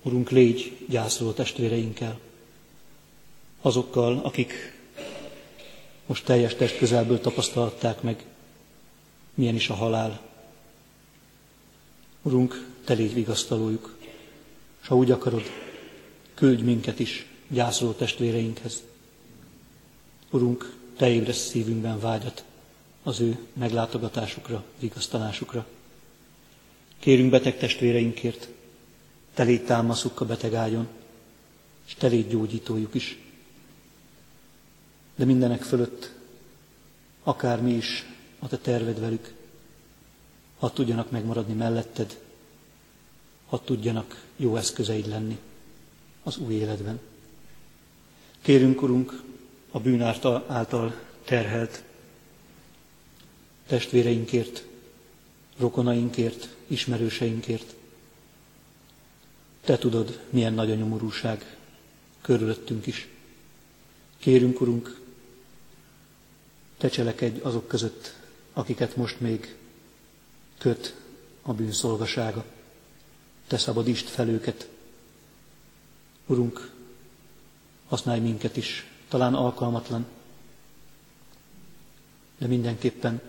Urunk, 0.01 0.29
légy 0.29 0.85
gyászoló 0.89 1.31
testvéreinkkel, 1.31 2.19
azokkal, 3.61 4.17
akik 4.17 4.53
most 6.05 6.25
teljes 6.25 6.55
test 6.55 6.77
közelből 6.77 7.21
tapasztalták 7.21 8.01
meg, 8.01 8.25
milyen 9.33 9.55
is 9.55 9.69
a 9.69 9.73
halál. 9.73 10.21
Urunk, 12.21 12.67
te 12.89 12.95
légy 12.95 13.13
vigasztalójuk, 13.13 13.95
és 14.81 14.87
ha 14.87 14.95
úgy 14.95 15.11
akarod, 15.11 15.43
küldj 16.33 16.61
minket 16.63 16.99
is 16.99 17.25
gyászoló 17.47 17.91
testvéreinkhez. 17.91 18.83
Urunk, 20.29 20.75
te 20.97 21.09
ébresz 21.09 21.47
szívünkben 21.47 21.99
vágyat 21.99 22.43
az 23.03 23.19
ő 23.19 23.37
meglátogatásukra, 23.53 24.63
vigasztalásukra. 24.79 25.65
Kérünk 26.99 27.29
beteg 27.29 27.57
testvéreinkért, 27.57 28.49
te 29.33 29.43
légy 29.43 29.65
támaszuk 29.65 30.21
a 30.21 30.25
beteg 30.25 30.53
ágyon, 30.53 30.87
és 31.87 31.93
te 31.93 32.07
légy 32.07 32.27
gyógyítójuk 32.27 32.93
is. 32.93 33.17
De 35.15 35.25
mindenek 35.25 35.61
fölött, 35.61 36.11
akár 37.23 37.61
mi 37.61 37.71
is 37.71 38.05
a 38.39 38.47
te 38.47 38.57
terved 38.57 38.99
velük, 38.99 39.33
ha 40.59 40.73
tudjanak 40.73 41.11
megmaradni 41.11 41.53
melletted, 41.53 42.27
ha 43.49 43.63
tudjanak 43.63 44.23
jó 44.35 44.55
eszközeid 44.55 45.07
lenni 45.07 45.37
az 46.23 46.37
új 46.37 46.53
életben. 46.53 46.99
Kérünk, 48.41 48.81
Urunk, 48.81 49.23
a 49.71 49.79
bűn 49.79 50.01
által 50.47 50.99
terhelt 51.23 51.83
testvéreinkért, 53.67 54.63
rokonainkért, 55.57 56.55
ismerőseinkért. 56.67 57.75
Te 59.61 59.77
tudod, 59.77 60.19
milyen 60.29 60.53
nagy 60.53 60.71
a 60.71 60.75
nyomorúság 60.75 61.57
körülöttünk 62.21 62.85
is. 62.85 63.07
Kérünk, 64.17 64.61
Urunk, 64.61 65.01
te 66.77 66.89
cselekedj 66.89 67.39
azok 67.39 67.67
között, 67.67 68.15
akiket 68.53 68.95
most 68.95 69.19
még 69.19 69.55
köt 70.57 70.95
a 71.41 71.53
bűnszolgasága. 71.53 72.45
Te 73.49 73.57
szabadítsd 73.57 74.07
fel 74.07 74.29
őket. 74.29 74.69
Urunk, 76.25 76.71
használj 77.87 78.19
minket 78.19 78.57
is, 78.57 78.87
talán 79.07 79.33
alkalmatlan, 79.33 80.05
de 82.37 82.47
mindenképpen 82.47 83.21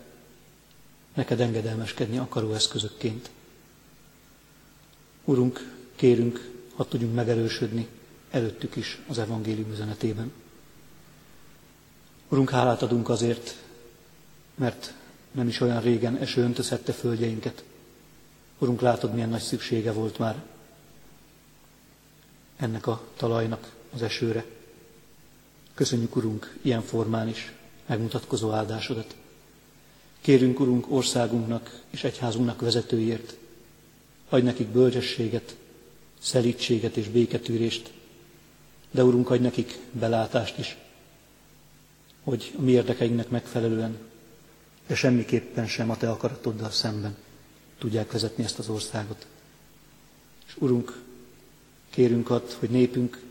neked 1.15 1.41
engedelmeskedni 1.41 2.19
akaró 2.19 2.53
eszközökként. 2.53 3.31
Urunk, 5.25 5.75
kérünk, 5.97 6.51
ha 6.75 6.89
tudjunk 6.89 7.15
megerősödni 7.15 7.89
előttük 8.31 8.77
is 8.77 9.01
az 9.09 9.19
evangélium 9.19 9.71
üzenetében. 9.71 10.33
Urunk, 12.29 12.51
hálát 12.51 12.83
adunk 12.83 13.09
azért, 13.09 13.57
mert 14.55 14.95
nem 15.33 15.49
is 15.49 15.61
olyan 15.61 15.81
régen 15.81 16.17
eső 16.17 16.43
öntözhette 16.43 16.93
földjeinket. 16.93 17.65
Urunk, 18.61 18.81
látod, 18.81 19.13
milyen 19.15 19.29
nagy 19.29 19.41
szüksége 19.41 19.93
volt 19.93 20.19
már 20.19 20.43
ennek 22.57 22.87
a 22.87 23.03
talajnak 23.17 23.73
az 23.95 24.03
esőre. 24.03 24.45
Köszönjük, 25.75 26.17
Urunk, 26.17 26.59
ilyen 26.63 26.83
formán 26.83 27.29
is 27.29 27.53
megmutatkozó 27.87 28.51
áldásodat. 28.51 29.17
Kérünk, 30.21 30.61
Urunk, 30.61 30.91
országunknak 30.93 31.81
és 31.91 32.05
egyházunknak 32.05 32.61
vezetőért, 32.61 33.37
adj 34.29 34.45
nekik 34.45 34.69
bölcsességet, 34.69 35.57
szelítséget 36.19 36.97
és 36.97 37.09
béketűrést, 37.09 37.93
de 38.91 39.05
Urunk, 39.05 39.31
adj 39.31 39.43
nekik 39.43 39.79
belátást 39.93 40.59
is, 40.59 40.77
hogy 42.25 42.55
a 42.59 42.61
mi 42.61 42.71
érdekeinknek 42.71 43.29
megfelelően, 43.29 43.99
de 44.87 44.95
semmiképpen 44.95 45.67
sem 45.67 45.91
a 45.91 45.97
Te 45.97 46.11
akaratoddal 46.11 46.71
szemben 46.71 47.17
tudják 47.81 48.13
vezetni 48.13 48.45
ezt 48.45 48.59
az 48.59 48.69
országot. 48.69 49.27
És 50.47 50.57
Urunk, 50.59 51.03
kérünk 51.91 52.31
ad, 52.31 52.53
hogy 52.53 52.71
népünk, 52.71 53.23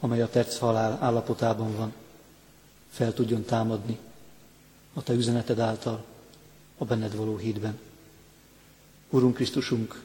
amely 0.00 0.22
a 0.22 0.28
tetsz 0.28 0.58
halál 0.58 0.98
állapotában 1.00 1.76
van, 1.76 1.92
fel 2.90 3.14
tudjon 3.14 3.44
támadni 3.44 3.98
a 4.94 5.02
Te 5.02 5.12
üzeneted 5.12 5.58
által, 5.58 6.04
a 6.78 6.84
benned 6.84 7.16
való 7.16 7.36
hídben. 7.36 7.78
Urunk 9.10 9.34
Krisztusunk, 9.34 10.02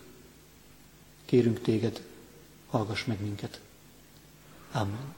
kérünk 1.26 1.62
téged, 1.62 2.02
hallgass 2.70 3.06
meg 3.06 3.22
minket. 3.22 3.60
Amen. 4.72 5.14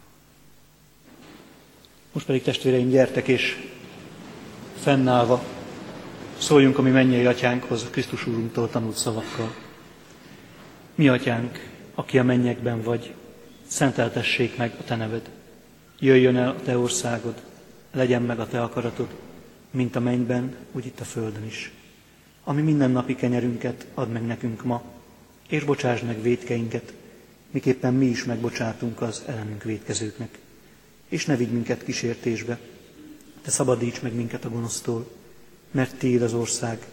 Most 2.11 2.25
pedig 2.25 2.43
testvéreim, 2.43 2.89
gyertek 2.89 3.27
és 3.27 3.71
fennállva 4.75 5.43
szóljunk 6.41 6.77
a 6.77 6.81
mi 6.81 6.89
mennyei 6.89 7.25
atyánkhoz, 7.25 7.87
Krisztus 7.89 8.27
Úrunktól 8.27 8.69
tanult 8.69 8.97
szavakkal. 8.97 9.55
Mi 10.95 11.07
atyánk, 11.07 11.69
aki 11.95 12.17
a 12.17 12.23
mennyekben 12.23 12.81
vagy, 12.81 13.13
szenteltessék 13.67 14.57
meg 14.57 14.75
a 14.79 14.83
te 14.83 14.95
neved. 14.95 15.29
Jöjjön 15.99 16.35
el 16.35 16.49
a 16.49 16.61
te 16.63 16.77
országod, 16.77 17.41
legyen 17.91 18.21
meg 18.21 18.39
a 18.39 18.47
te 18.47 18.61
akaratod, 18.61 19.07
mint 19.71 19.95
a 19.95 19.99
mennyben, 19.99 20.55
úgy 20.71 20.85
itt 20.85 20.99
a 20.99 21.03
földön 21.03 21.45
is. 21.45 21.71
Ami 22.43 22.61
mindennapi 22.61 23.15
kenyerünket 23.15 23.87
ad 23.93 24.11
meg 24.11 24.25
nekünk 24.25 24.63
ma, 24.63 24.83
és 25.47 25.63
bocsásd 25.63 26.05
meg 26.05 26.21
védkeinket, 26.21 26.93
miképpen 27.51 27.93
mi 27.93 28.05
is 28.05 28.23
megbocsátunk 28.23 29.01
az 29.01 29.23
ellenünk 29.25 29.63
védkezőknek. 29.63 30.39
És 31.09 31.25
ne 31.25 31.35
vigy 31.35 31.51
minket 31.51 31.83
kísértésbe, 31.83 32.59
te 33.41 33.51
szabadíts 33.51 34.01
meg 34.01 34.13
minket 34.13 34.45
a 34.45 34.49
gonosztól, 34.49 35.19
mert 35.71 35.95
Tiéd 35.95 36.21
az 36.21 36.33
ország, 36.33 36.87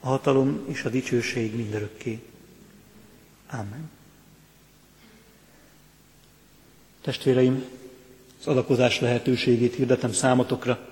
a 0.00 0.06
hatalom 0.06 0.64
és 0.68 0.84
a 0.84 0.88
dicsőség 0.88 1.56
mindörökké. 1.56 2.20
Amen. 3.50 3.90
Testvéreim, 7.00 7.64
az 8.40 8.46
adakozás 8.46 9.00
lehetőségét 9.00 9.74
hirdetem 9.74 10.12
számotokra, 10.12 10.88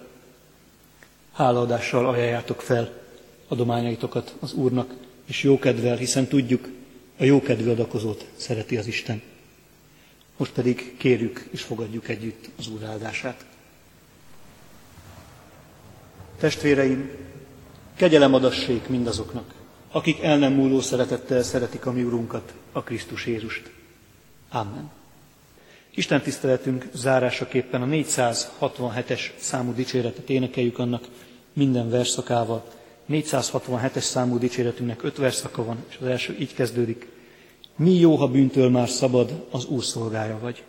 hálaadással 1.33 2.09
ajánljátok 2.09 2.61
fel 2.61 3.03
adományaitokat 3.49 4.35
az 4.41 4.53
Úrnak, 4.53 4.95
és 5.25 5.43
jókedvel, 5.43 5.97
hiszen 5.97 6.27
tudjuk, 6.27 6.69
a 7.19 7.25
jókedvű 7.25 7.71
adakozót 7.71 8.27
szereti 8.37 8.77
az 8.77 8.87
Isten. 8.87 9.23
Most 10.37 10.53
pedig 10.53 10.97
kérjük 10.97 11.49
és 11.51 11.63
fogadjuk 11.63 12.09
együtt 12.09 12.49
az 12.59 12.69
Úr 12.69 12.85
áldását. 12.85 13.45
Testvéreim, 16.39 17.11
kegyelem 17.95 18.35
adassék 18.35 18.89
mindazoknak, 18.89 19.55
akik 19.91 20.23
el 20.23 20.39
nem 20.39 20.53
múló 20.53 20.81
szeretettel 20.81 21.43
szeretik 21.43 21.87
a 21.87 21.93
mi 21.93 22.03
Urunkat, 22.03 22.53
a 22.73 22.83
Krisztus 22.83 23.27
Jézust. 23.27 23.71
Amen. 24.51 24.91
Isten 25.95 26.23
tiszteletünk 26.23 26.89
zárásaképpen 26.95 27.83
a 27.83 27.87
467-es 27.87 29.21
számú 29.37 29.75
dicséretet 29.75 30.31
énekeljük 30.31 30.79
annak 30.79 31.09
minden 31.53 31.91
verszakával. 31.91 32.65
467-es 33.11 34.01
számú 34.01 34.39
dicséretünknek 34.39 35.03
öt 35.03 35.17
verszaka 35.17 35.65
van, 35.65 35.85
és 35.89 35.99
az 36.01 36.07
első 36.07 36.37
így 36.39 36.55
kezdődik. 36.55 37.09
Mi 37.77 37.95
jó, 37.95 38.15
ha 38.17 38.29
bűntől 38.29 38.71
már 38.71 38.89
szabad, 38.89 39.47
az 39.51 39.65
Úr 39.65 39.85
szolgája 39.85 40.39
vagy. 40.39 40.63